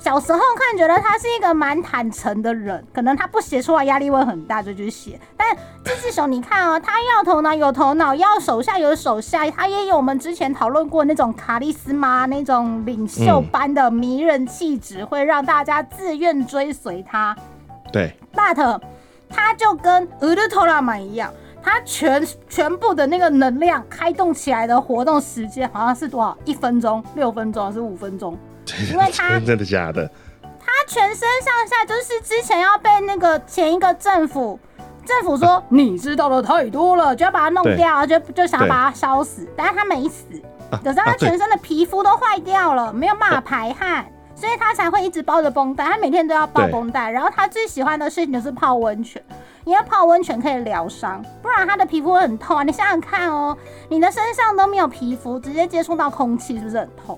[0.03, 5.17] 小时候看觉得他是一个蛮坦诚的人，可能他不写出来压力会很大，就去写。
[5.37, 17.33] 但志志雄，你看哦，他要头脑有头脑，要手下有手下，他也有我们之前讨论过那种卡利斯玛那种领袖般的迷人气质，会让大家自愿追随他。
[17.89, 18.81] 对，but
[19.29, 26.37] 他就跟俄的托拉曼一样，他全全部的那个能量开动起来的活动时间好像是多少？
[26.43, 28.37] 一分钟、六分钟还是五分钟？
[28.91, 30.09] 因为 他真的假的？
[30.59, 34.59] 他全身上下就是之前要被那个前一个政府
[35.05, 40.25] 政府说你知道的太多了，就要把它弄掉，就就想要把它烧死，但是他没死，
[40.71, 44.05] 啊可是他全身的皮肤都坏掉了，没有办法排汗。
[44.35, 47.09] 所以他才会一直包着绷带，他每天都要包绷带。
[47.09, 49.23] 然后他最喜欢的事情就是泡温泉，
[49.63, 52.63] 因为泡温泉可以疗伤，不然他的皮肤会很痛啊。
[52.63, 53.55] 你想想看哦，
[53.89, 57.17] 你的身上都没有皮肤，直接接触到空气，是不是很痛？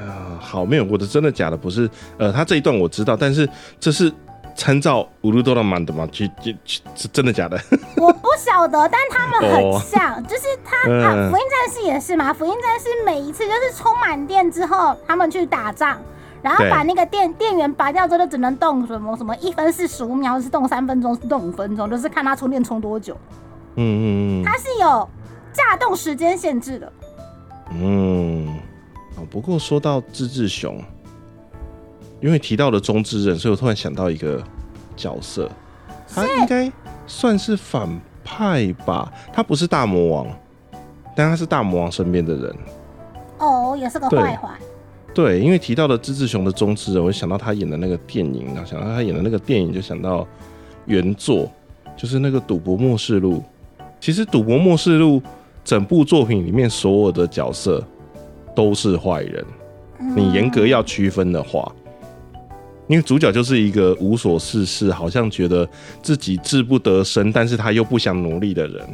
[0.00, 1.56] 呃，好，没有我的，真的假的？
[1.56, 3.46] 不是，呃，他这一段我知道，但是
[3.78, 4.10] 这是
[4.54, 6.08] 参照乌鲁多拉曼的吗？
[6.10, 7.60] 去去去，是真的假的？
[7.96, 12.32] 我不晓得，但他们很 哦像，就是他啊，嗯福音战士也是嘛。
[12.32, 15.98] 福音战士每一次就是充满电之后，他们去打仗，
[16.40, 23.16] 然后把那个电电源拔掉之后，就只能动什么什么一分四十五秒，是动三分钟，是动五分钟，就是看他充电充多久。
[23.76, 25.08] 嗯嗯它是有
[25.52, 26.92] 架动时间限制的。
[27.72, 28.58] 嗯
[29.16, 29.22] 嗯。
[29.22, 30.82] 哦，不过说到志志雄，
[32.20, 34.42] 因为提到了中之人，所以我突然想到一个
[34.96, 35.50] 角色，
[36.08, 36.70] 他应该
[37.06, 37.88] 算是反
[38.24, 39.12] 派吧？
[39.32, 40.26] 他不是大魔王，
[41.16, 42.56] 但他是大魔王身边的人。
[43.38, 44.50] 哦，也是个对坏坏。
[45.12, 50.26] 对，因为提到了志志雄的中之人，我就想到他演的那个电影，然后想到他演的那个电影，就想到
[50.86, 51.50] 原作，
[51.96, 53.38] 就是那个《赌博默示录》。
[53.98, 55.20] 其实《赌博默示录》
[55.64, 57.84] 整部作品里面所有的角色
[58.60, 59.42] 都是坏人，
[60.14, 61.74] 你严格要区分的话，
[62.88, 65.66] 因为主角就是一个无所事事，好像觉得
[66.02, 68.86] 自己志不得伸，但是他又不想努力的人。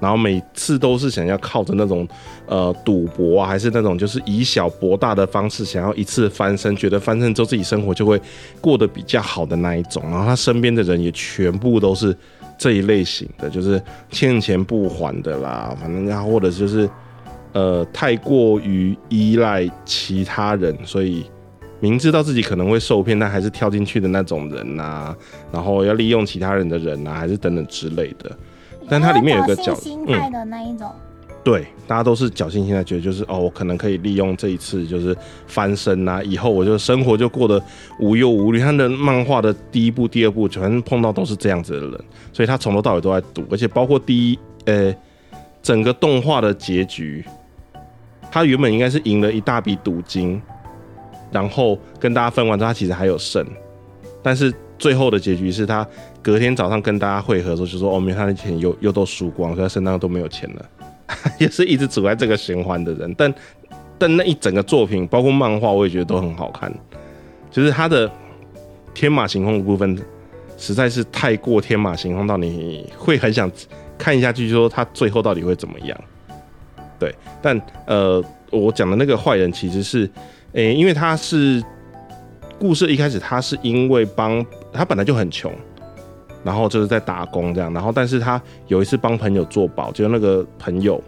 [0.00, 2.06] 然后每次都是想要靠着那种
[2.46, 8.20] 呃赌博啊，还是那种就是以小博大的方式，想要一次翻身，觉得翻身之后自己生活就会
[8.60, 10.02] 过得比较好的那一种。
[10.10, 12.14] 然后他身边的人也全部都是
[12.58, 16.88] 这一类型的，就是欠钱不还的啦，反正然后或者就是
[17.52, 21.24] 呃太过于依赖其他人，所以
[21.80, 25.14] 明知道自己可能会受骗，但还是跳进去的那种人呐、
[25.52, 28.30] 然后要利用其他人的人呐、还是等等之类的。
[28.88, 30.90] 但它里面有个侥幸心态的那一种。
[31.44, 35.16] 对，大家都是侥幸心态，觉得就是哦，我可能可以利用这一次就是
[35.46, 37.62] 翻身啊，以后我就生活就过得
[38.00, 38.58] 无忧无虑。
[38.58, 42.00] 他的漫画的第一部、第二部，全碰到都是这样子的人，
[42.32, 44.94] 所以他从头到尾都在赌，而且包括第一，呃，
[45.62, 47.24] 整个动画的结局，
[48.30, 50.40] 他原本应该是赢了一大笔赌金，
[51.30, 53.46] 然后跟大家分完之后，他其实还有剩，
[54.22, 55.86] 但是最后的结局是他
[56.22, 60.68] 隔天早上跟大家会合的时候就说：“哦，没他的钱又又都输光，所以他身上都没有钱了。
[61.40, 63.34] ”也是一直处在这个循环的人，但
[63.98, 66.72] 但那一整个作品，包括漫画，我也觉得都很好看。
[67.50, 68.10] 就是他的
[68.94, 69.98] 天马行空的部分，
[70.56, 73.50] 实在是太过天马行空到你会很想
[73.96, 75.98] 看下去，说他最后到底会怎么样。
[76.98, 80.08] 对，但呃，我讲的那个坏人其实是，
[80.52, 81.62] 诶、因为他是
[82.58, 85.52] 故事一开始他是因为帮他本来就很穷，
[86.42, 91.02] 然后就是在打工这样，然后但是他有一次帮朋友做保，结果那个朋友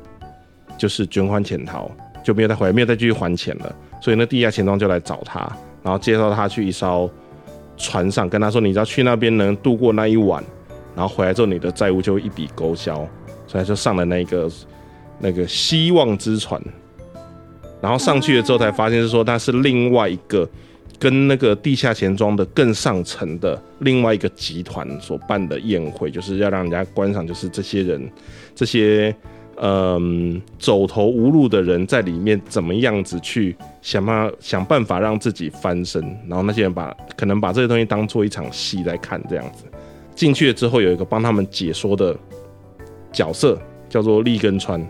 [0.79, 1.91] 就是卷款潜逃，
[2.23, 5.41] 就没有再回来，没有再继续还钱了，所以那地下钱庄就来找他，
[5.83, 7.11] 然后介绍他去一艘
[7.77, 10.45] 船上，跟他说，你只要去那边能度过那一晚，
[10.95, 12.95] 然后回来之后你的债务就一笔勾销，
[13.47, 14.49] 所以他就上了那个
[15.21, 16.61] 那个希望之船，
[17.81, 20.49] 然后上去了之后才发现是说他是另外一个
[20.99, 28.11] 跟那个地下钱庄的更上层的另外一个集团所办的宴会，就是要让人家观赏，就是这些人
[28.55, 29.15] 这些
[29.57, 39.65] 嗯走投无路的人在里面怎么样子去想办法想办法让自己翻身，然后那些人把可能把这些东西当做一场戏来看，这样子。
[40.15, 42.15] 进去了之后有一个帮他们解说的
[43.11, 43.59] 角色
[43.89, 44.87] 叫做立根川，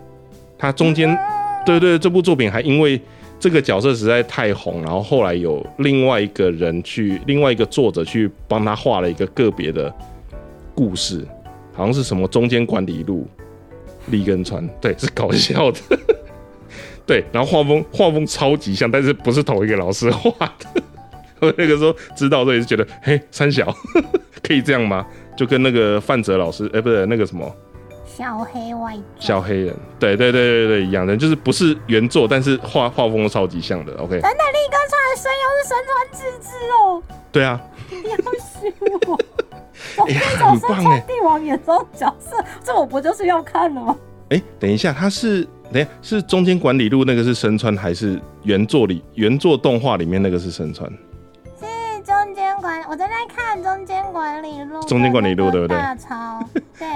[0.61, 1.17] 他中间
[1.65, 3.01] 对对这部作品还因为
[3.39, 9.91] 这个角色实在太红，然后后来有另外一个人去另外一个作者去帮他画了一个个别的
[10.75, 11.27] 故事，
[11.73, 13.27] 好像是什么中间管理路。
[14.07, 15.79] 立根川，对，是搞笑的，
[17.05, 20.81] 对，然后画风画风超级像，但是不是同一个老师画的。
[21.39, 23.71] 我那个时候知道这也是觉得，嘿，三小
[24.41, 25.05] 可以这样吗？
[25.37, 27.55] 就跟那个范哲老师，哎、不是那个什么
[28.17, 33.93] 小黑外小黑人，对对对对对，一样的，就是不是原作，但是画画风超级像的。
[33.93, 37.59] OK，等等，立根川的声优是神川智之哦，对啊，
[37.89, 39.19] 你要虚我。
[39.97, 43.95] 我 哎呀那种神很棒哎川帝王演这种角色，这我不就是要看的吗？
[44.29, 50.91] 哎、等一下，他是等一下是中间管理路那个是深川，还是原作里原作动画里面那个是深川？
[52.89, 55.77] 我正在看中间管理录，中间管理录对不对？
[55.77, 56.39] 大超，
[56.77, 56.87] 对，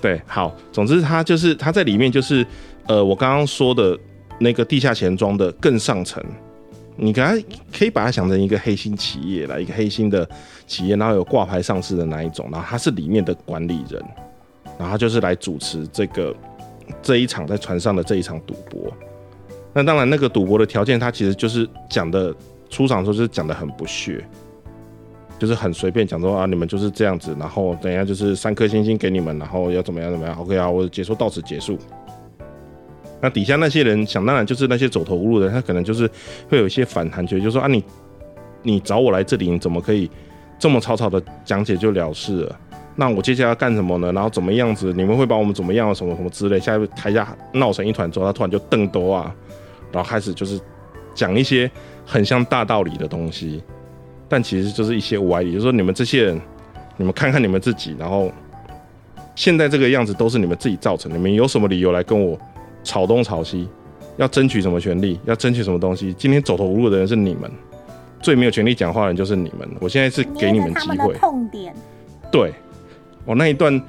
[0.00, 2.46] 对，好，总之他就是他在里面就是
[2.86, 3.98] 呃，我刚刚说的
[4.38, 6.22] 那个地下钱庄的更上层，
[6.96, 7.34] 你给它
[7.76, 10.28] 可以把它想成一个黑心企业啦，一个黑心的
[10.66, 14.02] 企业，然后有挂牌上市的那一种，然后他是里面的管理人，
[14.78, 16.34] 然后他就是来主持这个
[17.02, 18.92] 这一场在船上的这一场赌博。
[19.72, 22.32] 那当然，那个赌博的条件，他其实就是讲的
[22.70, 24.24] 出场的时候就是讲的很不屑，
[25.38, 31.78] 就是很随便讲说啊，你们就是这样子，然后等一下就是三颗星星给你们，然后要怎么样怎么样，OK 啊，我的解说到此结束。
[33.20, 36.08] 那底下那些人想当然就是那些走投无路的，他可能就是
[36.48, 37.82] 会有一些反弹，觉得就说啊你
[38.62, 40.10] 你找我来这里，你怎么可以
[40.58, 42.60] 这么草草的讲解就了事了？
[42.96, 44.12] 那我接下来要干什么呢？
[44.12, 44.92] 然后怎么样子？
[44.92, 45.92] 你们会把我们怎么样？
[45.94, 46.60] 什么什么之类？
[46.60, 49.34] 下一台下闹成一团之后，他突然就瞪多啊，
[49.90, 50.60] 然后开始就是
[51.12, 51.68] 讲一些
[52.06, 53.62] 很像大道理的东西，
[54.34, 56.40] 但其实就是一些歪理，就是说你们这些人，
[56.96, 58.32] 你们看看你们自己，然后
[59.36, 62.36] 现在这个样子都是你们自己造成的，你们有什么理由来跟我
[62.82, 63.68] 吵东吵西？
[64.16, 65.20] 要争取什么权利？
[65.24, 66.12] 要争取什么东西？
[66.14, 67.48] 今天走投无路的人是你们，
[68.20, 69.70] 最没有权利讲话的人就是你们。
[69.78, 71.72] 我现在是给你们机会他们的，痛点，
[72.32, 72.52] 对，
[73.24, 73.80] 我那一段，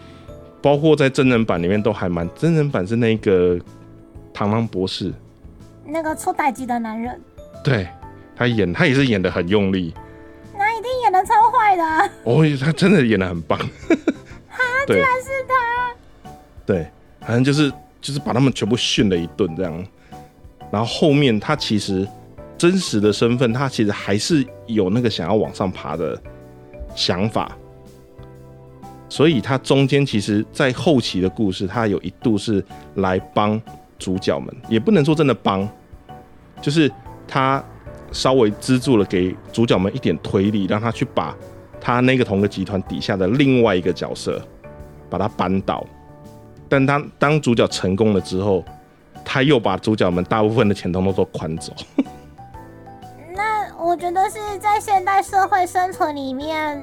[0.61, 3.57] 包括在真人版里面都还蛮，真人版是那个
[4.31, 5.11] 螳螂博士，
[5.87, 7.19] 那个出代机的男人，
[7.63, 7.87] 对
[8.35, 9.91] 他演，他也是演的很用力，
[11.05, 13.57] 演的超坏的、啊，哦，他真的演的很棒，
[14.49, 16.29] 啊，居然是他。
[16.65, 16.87] 对，
[17.21, 19.85] 反正就是就是把他们全部训了一顿这样，
[20.71, 22.07] 然后后面他其实
[22.57, 26.19] 真实的身份，他其实还是有那个想要往上爬的
[26.95, 27.55] 想法。
[29.07, 33.61] 所以他中间其实，在后期的故事，他有一度是来帮
[33.99, 35.69] 主角们，也不能说真的帮，
[36.59, 36.91] 就是
[37.27, 37.63] 他
[38.15, 41.35] 稍微资助了给主角们一点推力，让他去把
[41.81, 44.41] 他那个同个集团底下的另外一个角色
[45.09, 45.85] 把他扳倒。
[46.69, 48.63] 但当当主角成功了之后，
[49.25, 51.73] 他又把主角们大部分的钱通通都款走。
[53.35, 56.81] 那我觉得是在现代社会生存里面，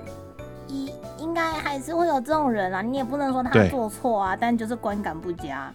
[0.68, 2.82] 应应该还是会有这种人啊。
[2.82, 5.72] 你也不能说他做错啊，但就是观感不佳。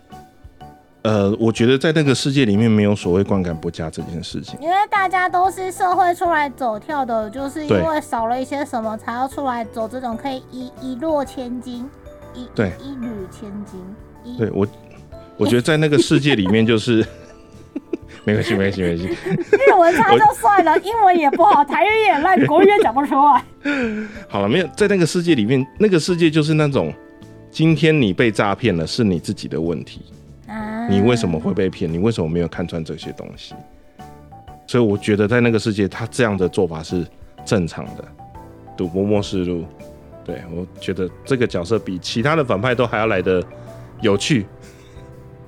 [1.08, 4.60] 呃，我觉得在那个世界里面没有所谓观感不佳这件事情。
[4.62, 11.90] 因为大家都是社会出来走跳的，就是因为少了一些什么，才要出来走这种可以一一落千金，
[12.34, 13.80] 一对一缕千金。
[14.26, 14.68] 一对我，
[15.38, 17.06] 我觉得在那个世界里面，就是
[18.26, 19.18] 没关系，没关系，没关系。
[19.66, 23.42] 日文差就算了，英文也不好，台语也烂，国语也讲不出来。
[24.28, 26.94] 好了，没有在那个世界里面，那个世界就是那种，
[27.50, 30.02] 今天你被诈骗了，是你自己的问题。
[30.88, 31.92] 啊你为什么会被骗？
[31.92, 33.54] 你为什么没有看穿这些东西？
[34.66, 37.06] 所以我觉得在那个世界，他这样的做法是
[37.46, 38.04] 正常的。
[38.76, 39.66] 赌博末世录，
[40.24, 43.44] 对我觉得这个角色比其他的反派都还要来的
[44.02, 44.46] 有趣，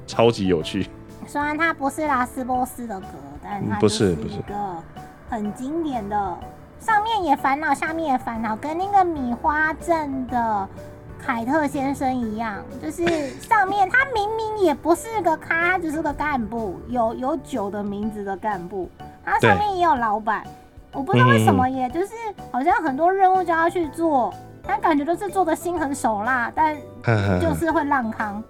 [0.08, 0.88] 超级有趣。
[1.28, 3.08] 虽然它不是拉斯波斯的歌，
[3.44, 4.84] 但不是不是一个
[5.30, 6.38] 很经典的，
[6.80, 10.68] 上面也烦恼，下面也烦恼，跟那个米花镇的
[11.22, 13.06] 凯特先生一样，就是
[13.40, 18.90] 上面他明明也不是个咖，他只是个干部，有有酒的名字的干部，
[19.24, 20.44] 他上面也有老板，
[20.94, 22.14] 我不知道为什么，也就是
[22.52, 26.76] 好像很多任务就要去做，他感觉都是做的心狠手辣，但
[27.40, 28.42] 就是会浪康。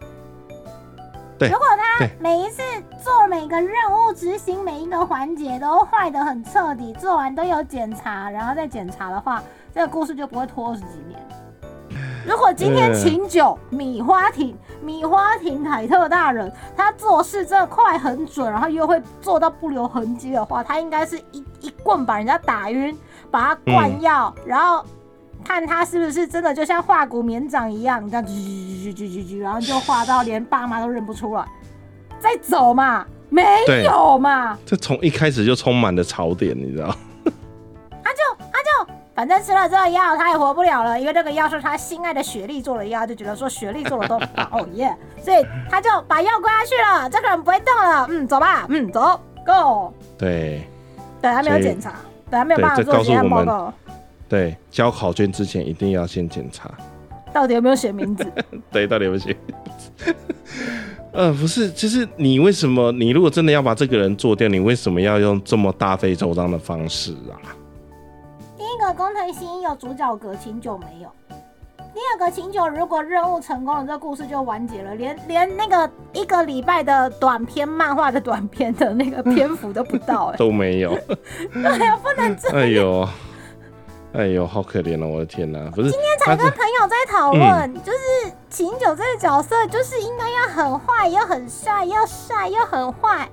[1.37, 2.61] 对如果他每一次
[3.01, 9.41] 做每个任务、执行每一个环节都坏的很彻底，做完都有检查，然后再检查的话，
[9.73, 11.17] 这个故事就不会拖二十几年。
[12.27, 22.95] 如果今天呃秦九、米花亭、米花亭凯特大人，他做事真的快很准，然后又会做到不留痕迹的话，他应该是一一棍把人家打晕，
[23.31, 24.83] 把他灌药，然后
[25.43, 31.45] 看他是不是真的就像化骨绵掌一样，这样叽叽叽叽叽叽，然后就化到连爸妈都认不出来，
[32.19, 33.43] 再走嘛，没
[33.85, 36.93] 有嘛，这从一开始就充满了槽点，你知道？
[39.19, 50.61] 反正吃了这个药，他也活不了了，因为这个药是他心爱的雪莉做的药，就觉得说雪莉做的都棒，哦耶，所以他就把药灌下去了，这个人不会动了， 嗯，走吧，嗯，走，go，对
[51.21, 51.95] 对，他没有检查，
[52.31, 53.73] 对，他没有办法做结案我们报告，
[54.29, 56.71] 对，交考卷之前一定要先检查。
[57.33, 58.25] 到底有没有写名字？
[58.71, 59.35] 对，到底有没有写？
[61.11, 62.89] 呃，不是，就是你为什么？
[62.93, 67.58] 你如果真的要把这个人做掉，你为什么要用这么大费周章的方式啊？
[68.85, 71.09] 个工藤新一有主角格，秦九没有。
[71.91, 80.95] 第二个秦九如果任务成功了，这故事就完结了，连连那个一个礼拜的短篇漫画的短篇的那个篇幅都不到、 哎，都没有。
[81.51, 83.07] 对啊，不能这哎呦，
[84.13, 85.07] 哎呦，好可怜哦！
[85.07, 93.27] 我的天哪，不是，今天才跟朋友在讨论，就是秦九这个角色，就是应该要很坏，又很帅，又帅又很坏，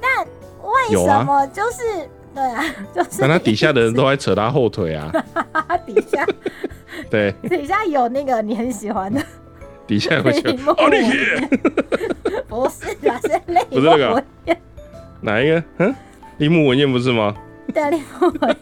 [0.00, 0.26] 但
[0.64, 2.64] 为什么就是、对啊，
[2.94, 5.10] 就是但他底下的人都在扯他后腿啊。
[5.84, 6.24] 底下
[7.10, 9.20] 对，底下有那个你很喜欢的，
[9.88, 11.10] 底下会讲铃木奥利文
[11.48, 14.24] 给，不是啊，是泪不是那个
[15.20, 15.64] 哪一个？
[15.78, 15.94] 嗯，
[16.36, 17.34] 铃木文彦不是吗？
[17.74, 18.56] 对铃木文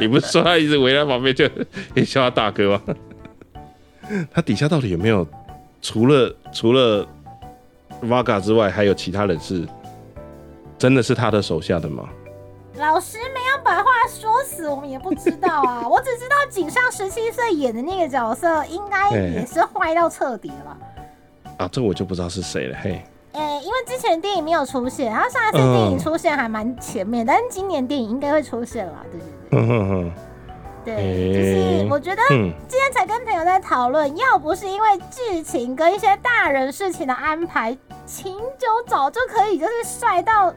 [0.00, 1.48] 你不是说他一直围在旁边就
[1.94, 2.82] 也叫他大哥吗？
[4.32, 5.24] 他底下到底有没有
[5.80, 7.06] 除了除了
[8.02, 9.64] Vaga 之外，还有其他人是
[10.76, 12.08] 真的是他的手下的吗？
[12.78, 15.86] 老师没有把话说死，我们也不知道啊。
[15.90, 20.76] 我只知道井上十七岁演的那个角色，应该也是坏到彻底了吧。
[21.58, 22.78] 啊，这我就不知道是谁了。
[22.80, 23.02] 嘿，
[23.32, 29.20] 呃、因为之前电影没有出现，然后上一次电影出现还蛮前面，但是今年电影应该会出现了，对
[29.50, 30.12] 对哼哼哼，
[30.84, 37.76] 对，就是我觉得嗯，今天才跟朋友在讨论，要不是因为剧情跟一些大人事情的安排，
[38.06, 40.52] 秦九早就可以就是帅到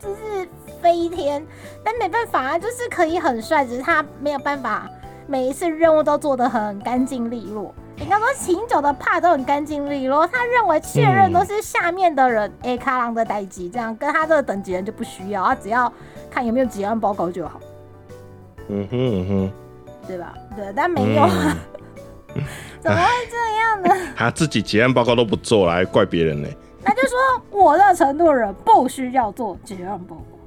[0.00, 0.48] 就是
[0.80, 1.44] 飞天，
[1.84, 4.88] 但没办法啊，就是可以很帅，只是他没有办法
[5.26, 7.74] 每一次任务都做得很干净利落。
[7.96, 15.92] 你刚说秦九的怕都很干净利落，他认为确认都是下面的人 A 卡郎的代级，这样跟他这个等级人就不需要，他只要
[16.30, 17.60] 看有没有结案报告就好，
[18.68, 19.52] 嗯哼嗯哼，
[20.06, 20.32] 对吧？
[20.56, 21.56] 对，但没有啊。
[22.34, 22.44] 嗯
[22.80, 24.06] 怎么会这样呢？
[24.14, 26.48] 他自己结案报告都不做了，还怪别人呢？
[26.84, 27.18] 那就说
[27.50, 30.37] 我的程度的人不需要做结案报告。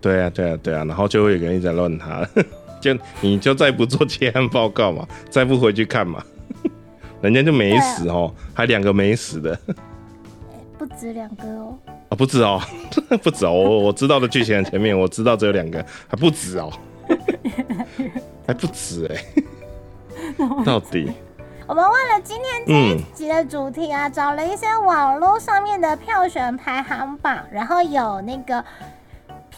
[0.00, 2.26] 对啊，对啊，对啊，然后就会有人一直在乱他，
[2.80, 6.22] 就你就再不做结案报告嘛，再不回去看嘛，
[7.20, 9.58] 人家就没死哦，还两个没死的。
[10.78, 11.76] 不止两个哦，
[12.08, 12.60] 啊，不止哦，
[13.22, 16.70] 不止哦， 我我知道的剧情很前面，我知道只有两个，还不止哦，
[18.46, 19.44] 还不止哎、
[20.64, 21.12] 到底？
[21.66, 28.64] 我们为了今天这一集的主题啊，找了一些网络上面的票选排行榜，然后有那个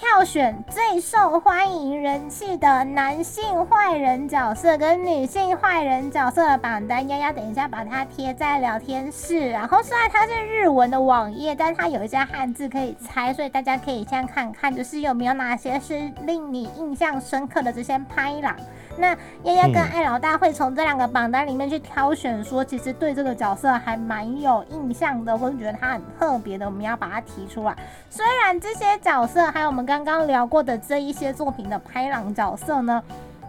[0.01, 7.07] 票选最受欢迎人气的男性坏人角色跟女性坏人角色的榜单。
[7.07, 18.57] 丫丫等一下把它贴在聊天室，然后虽然它是日文的网页，但它有一些汉字可以猜，所以大家可以先看看，就是有没有哪些是令你印象深刻的这些拍档。
[19.01, 27.75] 那丫丫跟艾老大会从这两个榜单里面去挑选，说其实对这个角色还蛮有印象的，或者觉得他很特别的，我们要把它提出来。
[28.11, 33.03] 虽然这些角色还有我们刚刚聊过的这一些作品的拍狼角色呢，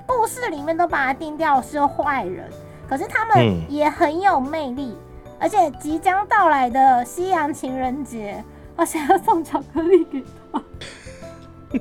[0.07, 2.49] 故事里面都把它定掉是坏人，
[2.87, 4.97] 可是他们也很有魅力，
[5.37, 8.43] 而且即将到来的西洋情人节，
[8.77, 10.61] 我想要送巧克力给他。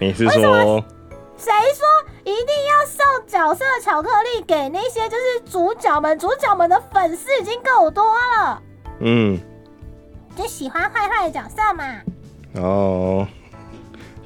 [0.00, 0.84] 你是说？
[1.38, 1.86] 谁说
[2.28, 6.18] 一定要送角色巧克力给那些就是主角们？
[6.18, 8.62] 主角们的粉丝已经够多了。
[9.00, 9.38] 嗯，
[10.36, 11.84] 就喜欢坏坏的角色嘛。
[12.56, 13.26] 哦，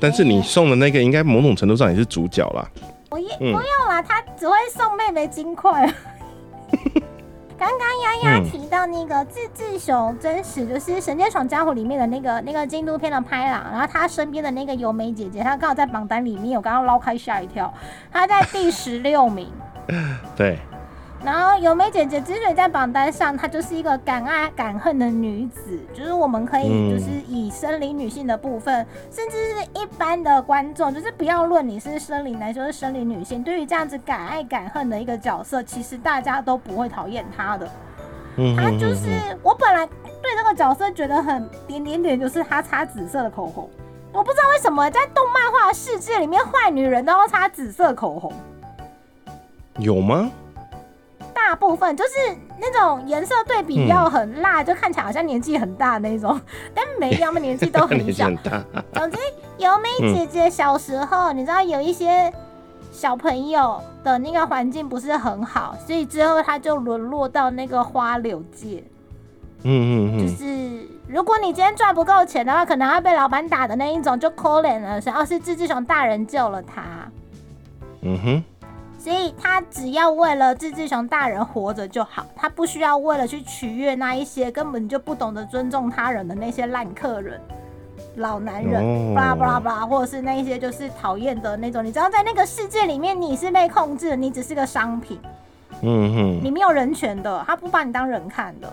[0.00, 2.68] 但是你送的那个应该某种程度上也是主角啦。
[3.08, 5.92] 不用不用啦，他只会送妹妹金块。
[7.58, 17.72] 刚刚丫丫提到那个自治雄真实，就是《神剑闯江湖》里面的那个那个京都片的拍郎，然后他身边的那个由美姐姐，她刚好在榜单里面，我刚刚捞开吓一跳，
[18.10, 19.50] 她在第十六名。
[20.36, 20.58] 对。
[21.24, 37.70] 然后有美姐姐之所以在榜单上，她就是一个敢爱敢恨的女子，就是我们可以就是以生理女性的部分，甚至是一般的观众，就是不要论你是生理男，就是生理女性，对于这样子敢爱敢恨的一个角色，其实大家都不会讨厌她的。
[38.56, 39.10] 她就是
[39.44, 43.70] 我本来对这个角色觉得很点点点，就是她擦紫色的口红，
[44.12, 48.32] 我不知道为什么在动漫画世界里面，坏女人都要擦紫色口红，
[49.78, 50.28] 有吗？
[51.44, 52.10] 大部分就是
[52.58, 56.40] 那种颜色对比要很辣，就看起来好像年纪很大那种，
[56.72, 58.26] 但每一样的年纪都很小。
[58.94, 59.18] 总之，
[59.58, 62.32] 尤美姐姐小时候，你知道有一些
[62.92, 68.82] 小朋友的那个环境不是很好，所以之后她就沦落到那个花柳界。
[69.64, 75.00] 嗯嗯嗯，就是如果你今天赚不够钱的话，可能要被老板打的那一种，就可怜了。
[75.00, 76.82] 然后是志志雄大人救了他。
[78.02, 78.44] 嗯哼。
[79.02, 87.40] 所以他只要为了志志雄大人活着就好，他不需要为了去取悦那一些根本就不懂得尊重他人的那些烂客人、
[88.14, 91.84] 老男人，巴拉巴拉巴拉，或者是那一些就是讨厌的那种。
[91.84, 95.18] 你知道，在那个世界里面，你是被控制的，你只是个商品，
[95.80, 98.72] 嗯哼，你没有人权的，他不把你当人看的，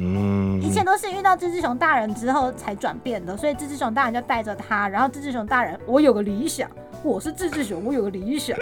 [0.00, 3.36] 嗯，一切都是遇到志志雄大人之后才转变的。
[3.36, 6.70] 所以志志雄大人就带着他，然后志志雄大人，我有个理想。
[7.04, 8.58] 我是自治雄，我有个理想。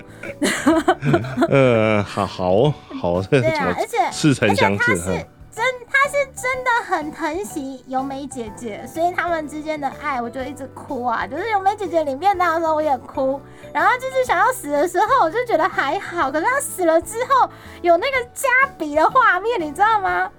[1.48, 2.70] 呃，好好
[3.00, 4.94] 好，对啊，而且似曾相识，
[5.50, 11.26] 真他是真的很疼惜由美姐姐，所以他们之间的爱，我就一直哭啊。
[11.26, 13.40] 就是由美姐姐领便当的时候我也哭，
[13.72, 16.30] 然后就是想要死的时候，我就觉得还好。
[16.30, 17.48] 可是他死了之后，
[17.80, 20.30] 有那个加比的画面，你知道吗？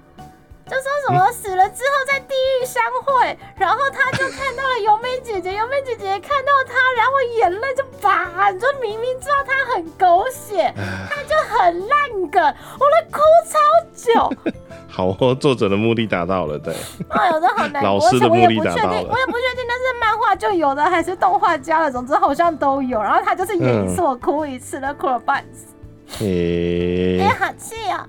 [0.68, 10.72] 就说什么死了之后在地狱相会，然后他就看到了尤美姐姐，尤美姐姐看到他，然后眼泪就拔，就明明知道他很狗血，
[11.08, 12.42] 他就很烂梗，
[12.78, 13.58] 我都哭超
[13.94, 14.52] 久。
[14.86, 16.74] 好哦，作者的目的达到了，对。
[17.08, 19.08] 哎呦，这好难，老师的目的达到了。
[19.08, 23.00] 我也不确定那是漫画就有的，还是动画加了，总之好像都有。
[23.00, 26.24] 然后他就是演一次我哭一次的，哭了半死。
[26.24, 28.06] 诶，哎，好气啊！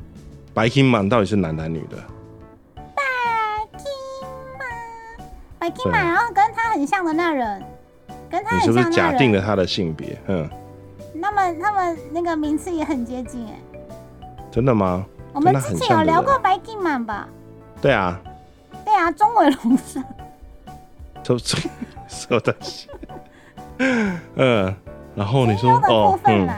[0.53, 1.97] 白金满到底是男的女的？
[5.59, 7.61] 白金马，然后跟他很像的那人，
[8.29, 10.17] 跟他很像那人，是不是假定了他的性别？
[10.27, 10.49] 嗯，
[11.13, 13.59] 那么他们那个名次也很接近哎，
[14.49, 15.05] 真的吗？
[15.33, 17.27] 我们之前有聊过白金满吧？
[17.81, 18.19] 对啊，
[18.85, 20.03] 对啊，中尾龙生，
[21.23, 21.37] 都
[22.07, 22.87] 说的是，
[24.35, 24.75] 嗯，
[25.13, 26.49] 然后你说哦，嗯，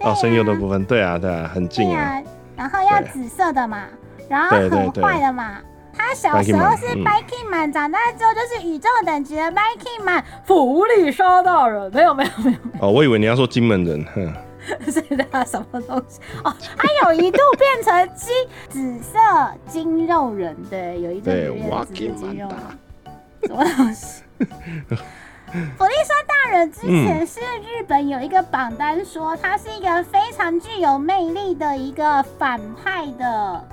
[0.00, 2.22] 哦，声优的部分，对啊，对啊，很近啊，
[2.56, 3.82] 然后要紫色的嘛，
[4.28, 5.58] 然后很坏的嘛。
[5.96, 10.24] 他小时候是 Biking Man，长大之后就是宇宙等级的 Biking Man。
[10.44, 12.58] 弗利沙大人，没有没有没有。
[12.80, 14.32] 哦，我以为你要说金门人，哼。
[14.90, 16.18] 是的什么东西？
[16.42, 18.34] 哦，他有一度变成金
[18.68, 19.18] 紫色
[19.68, 22.58] 金肉人，对，有一度变成紫色金肉人。
[23.44, 24.24] 什么东西？
[25.78, 33.64] 弗利沙大人之前是日本有一个榜单，说他是一个非常具有魅力的一个反派的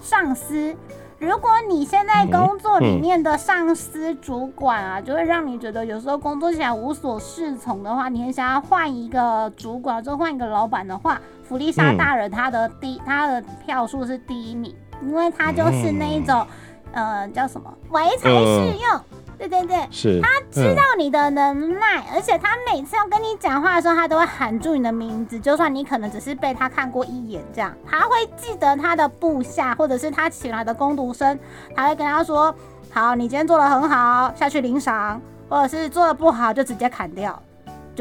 [0.00, 0.74] 上司。
[1.20, 16.46] 如果你现在工作里面的上司、主管啊，就会让你觉得有时候工作起来无所适从的话，你很想要换一个主管，就换一个老板的话，弗利沙大人他的第他的票数是第一名，因为他就是那一种，
[16.92, 19.00] 呃，叫什么唯才是用。
[19.40, 31.38] 对对对，是他知道你的能耐，而且他每次要跟你讲话的时候，他都会喊住你的名字，就算你可能只是被他看过一眼，这样他会记得他的部下或者是他请来的攻读生，
[31.74, 32.54] 他会跟他说
[32.92, 35.18] ：“好，你今天做的很好，下去领赏；
[35.48, 37.42] 或者是做的不好，就直接砍掉。”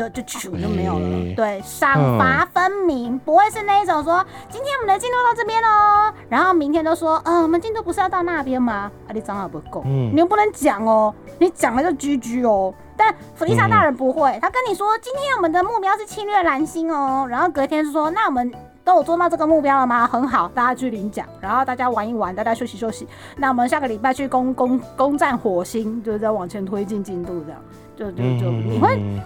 [0.07, 1.07] 就就就就没有了。
[1.07, 8.91] 哎对，赏罚分明，不会是那一种说今天我们的进度到这边喽，然后明天都说，嗯、我们进度不是要到那边吗？
[9.07, 12.73] 啊，你账号不够，嗯你又不能讲哦，你讲了就 GG 哦。
[12.95, 18.51] 但弗利萨大人不会，他跟你说今天我们的目标是侵略蓝星哦，然后隔天就说那我们
[18.83, 20.05] 都有做到这个目标了吗？
[20.05, 23.07] 很好，大家去领奖，然后大家玩一玩，大家休息休息。
[23.37, 27.61] 那我们下个礼拜去攻攻攻占火星，就是再往前推进进度，这样
[27.95, 29.21] 就就就你会嗯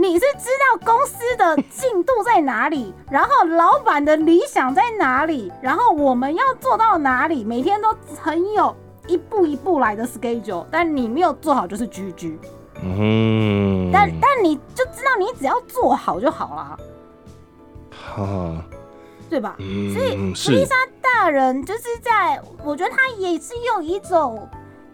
[0.00, 7.88] 你是知道公司的进度在哪里， 然后老板的理想在哪里，然后我们要做到哪里，每天都
[8.22, 8.74] 很有
[9.08, 12.38] 一步一步来的 schedule，但你没有做好就是 GG，
[12.80, 16.78] 嗯，但但你就知道你只要做好就好了，
[17.90, 18.64] 哈，
[19.28, 19.56] 对吧？
[19.58, 24.48] 嗯，所以弗利是萨大人就是在，我觉得他也是用一种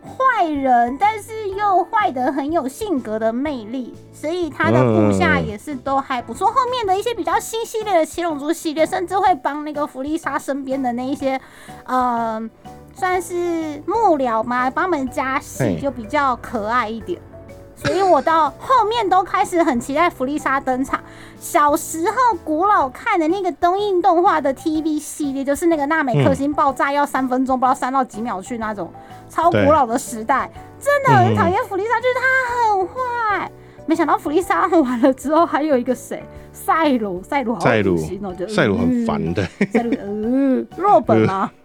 [0.04, 6.48] 坏人，但是又坏的很有性格的魅力，所以他的部下嗯也是都还不错。
[6.48, 11.40] 后面的一些比较新系列的七龙珠系列，甚至会帮那个弗利莎身边的那一些，
[11.84, 12.40] 呃，
[12.94, 17.20] 算是幕僚嘛，帮他们加戏，就比较可爱一点。
[17.76, 21.00] 所以我到后面都开始很期待弗利莎登场。
[21.38, 28.90] 小时候古老看的那个东映动画的 TV 系列，就是那个纳美克星爆炸要三分钟，不知道三到几秒去那种
[29.28, 30.50] 超古老的时代，
[30.80, 33.50] 真的很讨厌弗利莎，就是他很坏。
[33.86, 41.50] 没想到弗利莎完了之后，还有一个谁，赛鲁，赛鲁好恶心哦，就赛鲁很烦嗯的，赛鲁，呃，若本吗？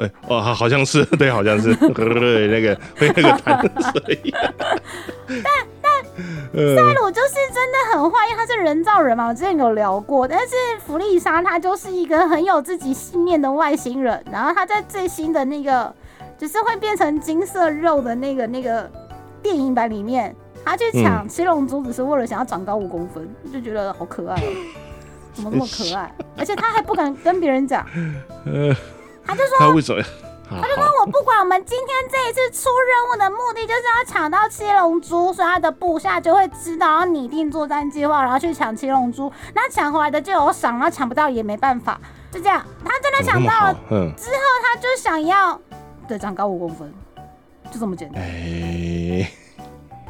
[0.00, 3.60] 哎哦，好好像是， 对，好像是， 对，那个 会那个弹
[3.92, 4.34] 水，
[6.54, 10.28] 呃赛鲁就是真的很坏，因为他是人造人嘛，我之前有聊过。
[10.28, 10.54] 但是
[10.84, 15.90] 弗利莎她就是一个很有自己信念的外星人，然后她在最新的那个
[16.36, 18.90] 就是会变成金色肉的那个那个
[19.42, 24.46] 电影版里面，他去抢七龙珠只是为了想要长高五公分，就觉得好可爱哦、
[25.32, 26.12] 怎么那么可爱？
[26.36, 27.86] 而且他还不敢跟别人讲，
[28.44, 28.76] 呃，
[29.24, 30.02] 他就说他为什么？
[30.50, 39.32] 他就说，我不管，我们今天这一次出任务的目的就是要抢到七龙珠，所以他的部下就会知道要拟定作战计划，然后去抢七龙珠。
[39.54, 41.98] 那抢回来的就有赏，然后抢不到也没办法，
[42.30, 42.62] 就这样。
[42.84, 45.58] 他真的抢到了，嗯，之后，他就想要
[46.06, 46.92] 对长高五公分，
[47.70, 49.30] 就这么简单，哎，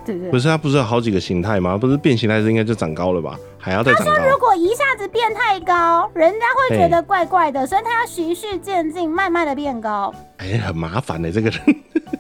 [0.04, 0.30] 对不对？
[0.30, 1.76] 不是他不是有好几个形态吗？
[1.76, 3.38] 不是变形态是应该就长高了吧？
[3.58, 4.12] 还要再长高？
[4.28, 10.12] 如果一下子变太高，人家会觉得怪怪的，所以他要循序渐进，慢慢的变高。
[10.38, 11.60] 哎，很麻烦的这个人，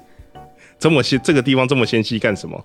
[0.78, 2.62] 这么纤这个地方这么纤细干什么？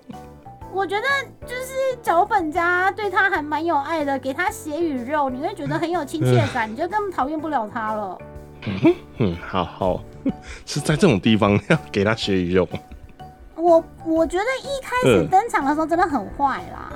[0.72, 1.06] 我觉得
[1.44, 8.18] 就是脚本家对他还蛮有爱的，给他血与肉，你会觉得很有亲切感，你就根本讨厌不了他了。
[9.18, 10.04] 嗯，好好，
[10.66, 12.68] 是在这种地方要给他血与肉。
[13.58, 16.92] 我我觉得一开始嗯登场的时候真的很坏啦，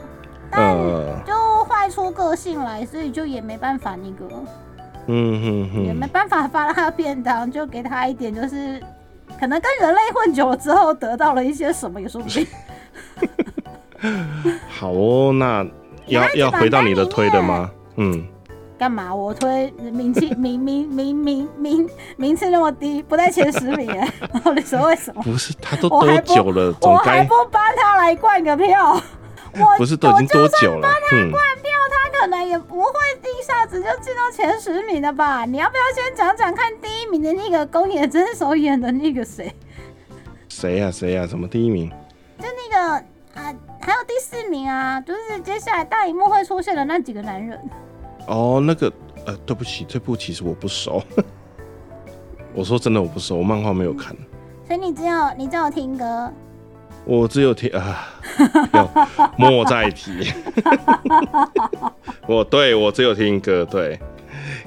[0.50, 4.32] 但呃，就坏出个性来，所以就也没办法那个，
[5.06, 8.80] 嗯哼也没哼，办法发他便当，就给他一点就是。
[9.40, 12.46] 可能跟人类混久了之后，得到了一些什么也说不定。
[14.68, 15.66] 好哦，那
[16.06, 17.68] 要要回到你的推的吗？
[17.96, 18.24] 嗯，
[18.82, 19.14] 干嘛？
[19.14, 24.12] 我推名气 名名名名名名次那么低，不在前十名哎，
[24.42, 25.22] 到底是为什么？
[25.22, 26.72] 不是，他都多久了？
[26.80, 29.00] 总我还不帮他来灌个票，
[29.54, 30.88] 我 不是都已经多久了？
[31.12, 32.90] 嗯，灌票，他可能也不会
[33.40, 35.44] 一下子就进到前十名了吧？
[35.44, 39.54] 你要不要先讲讲看第一名的那个宫野真守演的那个谁？
[40.48, 41.24] 谁呀谁呀？
[41.24, 41.88] 什么第一名？
[42.40, 42.94] 就那个
[43.40, 47.60] 啊，还有第四名啊，就是接下来大荧幕会出现的那几个男人。
[48.26, 48.92] 哦，那个
[49.26, 51.02] 呃，对不起，这部其实我不熟。
[52.54, 54.14] 我说真的，我不熟，我漫画没有看，
[54.66, 56.30] 所以你只有你只有听歌，
[57.04, 58.08] 我只有听啊，
[58.74, 58.88] 要
[59.36, 60.32] 莫再提。
[62.28, 63.98] 我对我只有听歌，对，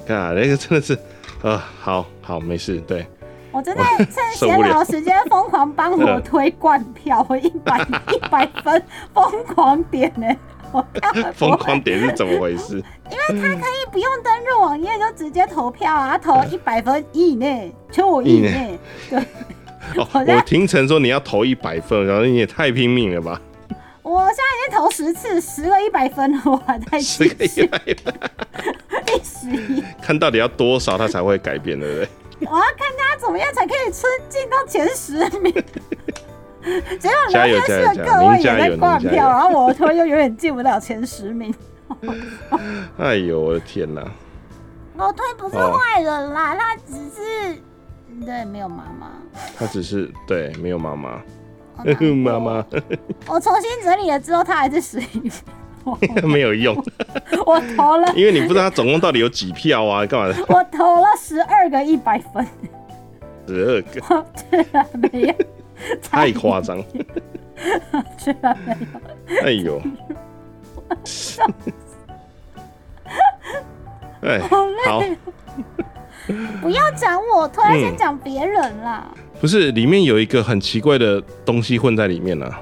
[0.08, 0.98] 啊，那个真的是
[1.42, 3.06] 啊，好好没事，对，
[3.52, 7.80] 我真的趁闲聊时间疯狂帮我推灌票，我一百
[8.12, 8.82] 一百分
[9.14, 10.26] 疯狂点呢、
[11.34, 12.82] 疯狂点是怎么回事？
[13.10, 18.78] 因为他可以不用登入网页就直接投票啊，投一百分以内，就我以内。
[19.10, 19.18] 对，
[19.96, 23.40] 哦， 我听成说你要投一百分，然后你也太拼命了吧？
[24.02, 28.14] 我现在已经投十次，十个一百分了，我还在十个一百分，
[29.04, 29.82] 第十一。
[30.00, 32.08] 看到底要多少他才会改变，对不对？
[32.40, 35.52] 我要看他怎么样才可以冲进到前十名。
[36.98, 41.54] 结果加油聊天室的加油加油各位也在您加油灌票，然后我的推又永远进不了前十名。
[42.98, 44.02] 哎呦，我的天哪！
[44.98, 47.56] 我推不是哦坏人啦，他只是
[48.24, 49.12] 对没有妈妈。
[49.58, 51.22] 他只是对没有妈妈，
[52.24, 52.64] 妈妈，
[53.28, 55.30] 我重新整理了之后，他还是十一名。
[56.24, 56.74] 没有用，
[57.46, 60.44] 我投了，因为你不知道他总共到底有几票啊，干嘛的？
[60.48, 62.44] 我投了十二个一百分，
[63.46, 65.34] 十二个，居然没有，
[66.10, 66.82] 太夸张，
[68.18, 68.76] 居然没
[69.34, 69.40] 有。
[69.42, 69.82] 哎呦，
[74.22, 75.02] 哎，好，
[76.60, 79.06] 不要讲我，突然嗯先讲别人啦。
[79.40, 82.60] 不是里面有一个很奇怪的东西混在里面啊。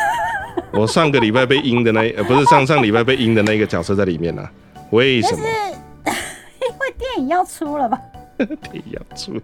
[0.72, 4.52] 我上个礼拜被阴的那，呃，不是上上礼拜被阴的那个角色在里面呢、啊？
[4.90, 5.42] 为什么？
[6.06, 7.98] 因为电影要出了吧？
[8.38, 9.40] 电影要出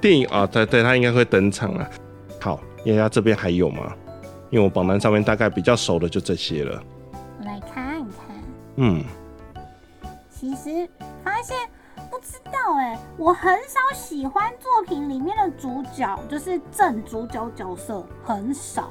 [0.00, 1.88] 电影啊，对对，他应该会登场啊。
[2.40, 3.92] 好，丫丫这边还有吗？
[4.50, 6.82] 因为我榜单上面大概比较熟的就这些了。
[7.40, 8.26] 我来看看。
[8.76, 9.04] 嗯，
[10.30, 10.88] 其实
[11.24, 11.56] 发现
[12.10, 18.90] 不知道哎、我很少喜欢作品里面的主角，就是正主角角色很少，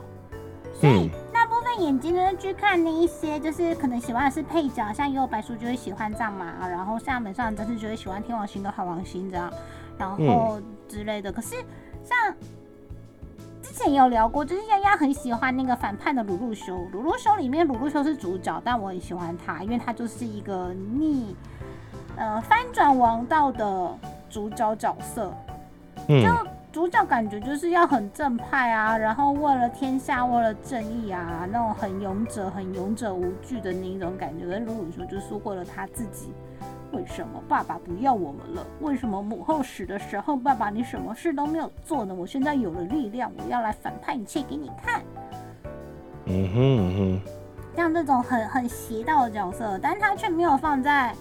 [0.73, 9.51] 所以嗯大部分眼睛呢去看那一些，就是可能喜欢的是配角，像也有白书就会喜欢这样嘛，然后像美少女战士就会喜欢天王星跟海王星这样，
[9.97, 11.31] 然后之类的。
[11.31, 11.55] 可是
[12.03, 12.35] 像
[13.75, 16.87] 之前有聊过，就是丫丫很喜欢那个反叛的鲁路修。
[16.93, 21.35] 鲁路修里面，鲁路修是主角，但我很喜欢他，因为他就是一个逆
[22.15, 23.93] 呃翻转王道的
[24.29, 25.33] 主角角色。
[26.07, 26.23] 嗯
[26.71, 34.45] 主角感觉就是要很正派啊，然后为了天下，为了正义啊，那种很勇者、很勇者无惧的那一种感觉。
[34.45, 36.33] 跟鲁鲁修就是为了他自己。
[36.95, 38.65] 为什么爸爸不要我们了？
[38.79, 42.15] 为什么母后死的时候，爸爸你什么事都没有做呢？
[42.15, 45.01] 我现在有了力量，我要来反叛一切给你看。
[46.25, 47.21] 嗯哼嗯
[47.75, 51.13] 像这种很很邪道的角色，但他却没有放在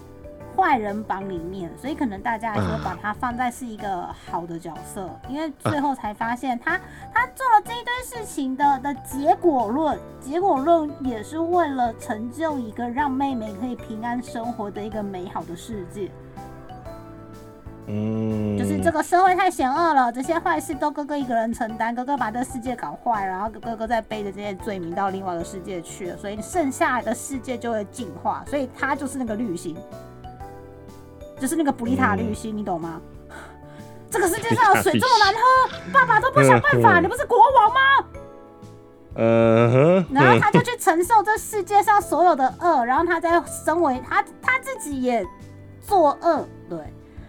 [0.56, 6.80] 坏人榜里面，所以可能大家还是会把他放在是一个好的角色，因为最后才发现他
[7.12, 16.10] 他做了这一堆事情的的结果论，结果论也是为了成就一个让妹妹可以平安生活的一个美好的世界。
[17.86, 29.76] 嗯，就是这个社会太险恶了，这些坏事都哥哥一个人承担，哥哥把这个世界搞坏，然后哥哥再背着这些罪名到另外一个世界去了，所以剩下的世界就会进化，所以他就是那个绿星，
[31.44, 32.98] 就是那个布丽塔滤芯，你懂吗？
[34.10, 38.06] 这个世界上的水这么难喝，爸爸都不想办法，嗯你不是国王吗？
[39.16, 43.30] 嗯哼，然后他就去承受这世界上所有的恶，然后他再
[43.62, 45.22] 身为他他自己也
[45.82, 46.78] 作恶，对，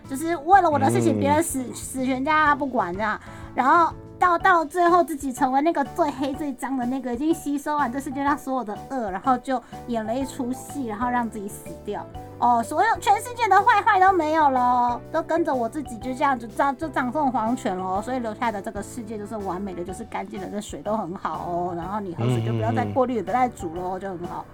[0.09, 1.19] 就是为了我的事情，嗯。
[1.19, 3.19] 别人死死全家不管这样，
[3.53, 12.05] 然后到到最后自己成为那个最黑最脏的那个，已经吸收完这世界上所有的恶，然后就演了一出戏，然后让自己死掉。
[12.37, 21.73] 哦，所有全世界的坏坏都没有了，都跟着我自己就这样就掌就掌控皇权了，所以留下的这个世界就是完美的，就是干净的，这水都很好哦。
[21.75, 24.45] 然后你喝水就不要再过滤，也不要再煮喽，就很好。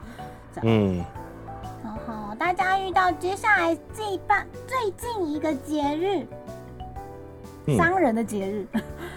[0.61, 1.03] 嗯
[1.83, 6.27] 然后大家遇到接下来最棒最近一个节日，
[7.65, 8.67] 嗯商人的节日，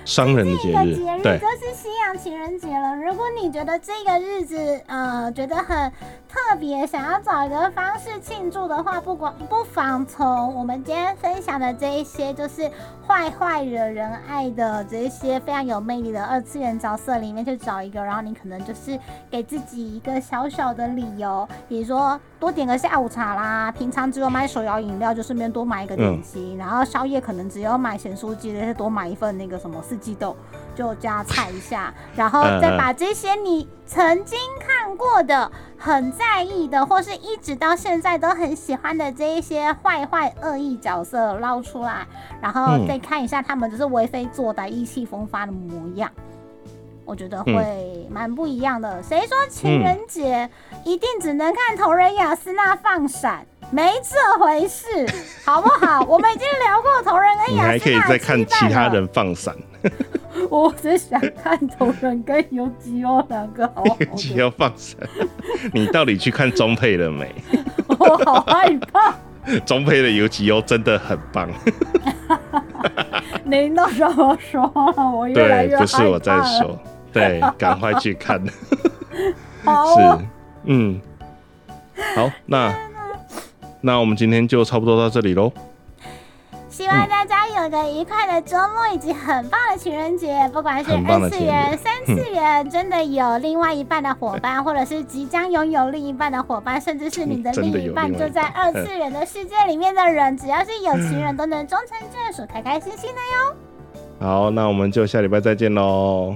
[0.05, 2.95] 商人的这节日个节日，对，就是西洋情人节了。
[2.97, 5.91] 如果你觉得这个日子，呃，觉得很
[6.29, 12.71] 特别，想要找一个方式庆祝的话，不管不妨从我们今天分享的这一些，就是
[13.07, 18.99] 坏坏惹人爱的这一些非常有魅力的二次元角色里面去找一个，然后你可能就是
[19.31, 30.37] 给自己一个小小的理由，比如说多点个下午茶啦，平常只有买手摇饮料，就顺便多买一个点心，然后宵夜可能只有买咸酥鸡，就是多买一份那个什么四季豆，
[30.75, 42.05] 就加菜一下，然后再把这些你曾经看过的、很在意的，或是一直到现在都很喜欢的这一些坏坏恶意角色捞出来，
[42.43, 46.11] 然后嗯再看一下他们就是为非作歹、意气风发的模样。
[47.05, 49.01] 我觉得会蛮不一样的。
[49.01, 50.51] 谁说情人节
[50.85, 53.47] 一定只能看同人雅斯娜放闪？
[53.71, 55.07] 没这回事，
[55.45, 56.01] 好不好？
[56.09, 59.55] 我们已经聊过同人跟雅斯娜还可以再看其他人放闪，
[60.51, 64.99] 我只想看同人跟游击欧两个好好只的，要放生。
[65.73, 67.35] 你到底去看中配了没？
[67.99, 69.15] 我好害怕。
[69.67, 71.49] 中配的游击欧真的很棒，
[73.45, 74.63] 您都这么说
[74.97, 76.35] 了，我越来对，越不是我在。
[76.43, 76.79] 说，
[77.13, 78.43] 对，赶快去看。
[79.63, 80.27] 好哦是，
[80.65, 80.99] 嗯，
[82.17, 82.75] 好，那
[83.83, 85.53] 那我们今天就差不多到这里喽。
[86.75, 90.51] 希望大家有个愉快的周末，以及很棒的情人节。
[90.53, 103.57] 不管是二次元、三次元，真的有另外一半的伙伴，或者是即将拥有另一半的伙伴，甚至是你的 另一半就在二次元的世界里面的人，只要是有情人，都能终成眷属，开开心心的哟。
[104.27, 106.35] 好，那我们就下礼拜再见喽。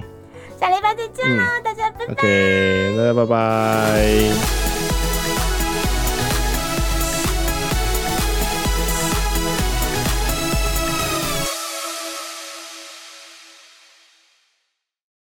[0.57, 2.13] 下礼拜再见喽，大家拜拜。
[2.13, 4.68] OK，大家拜拜。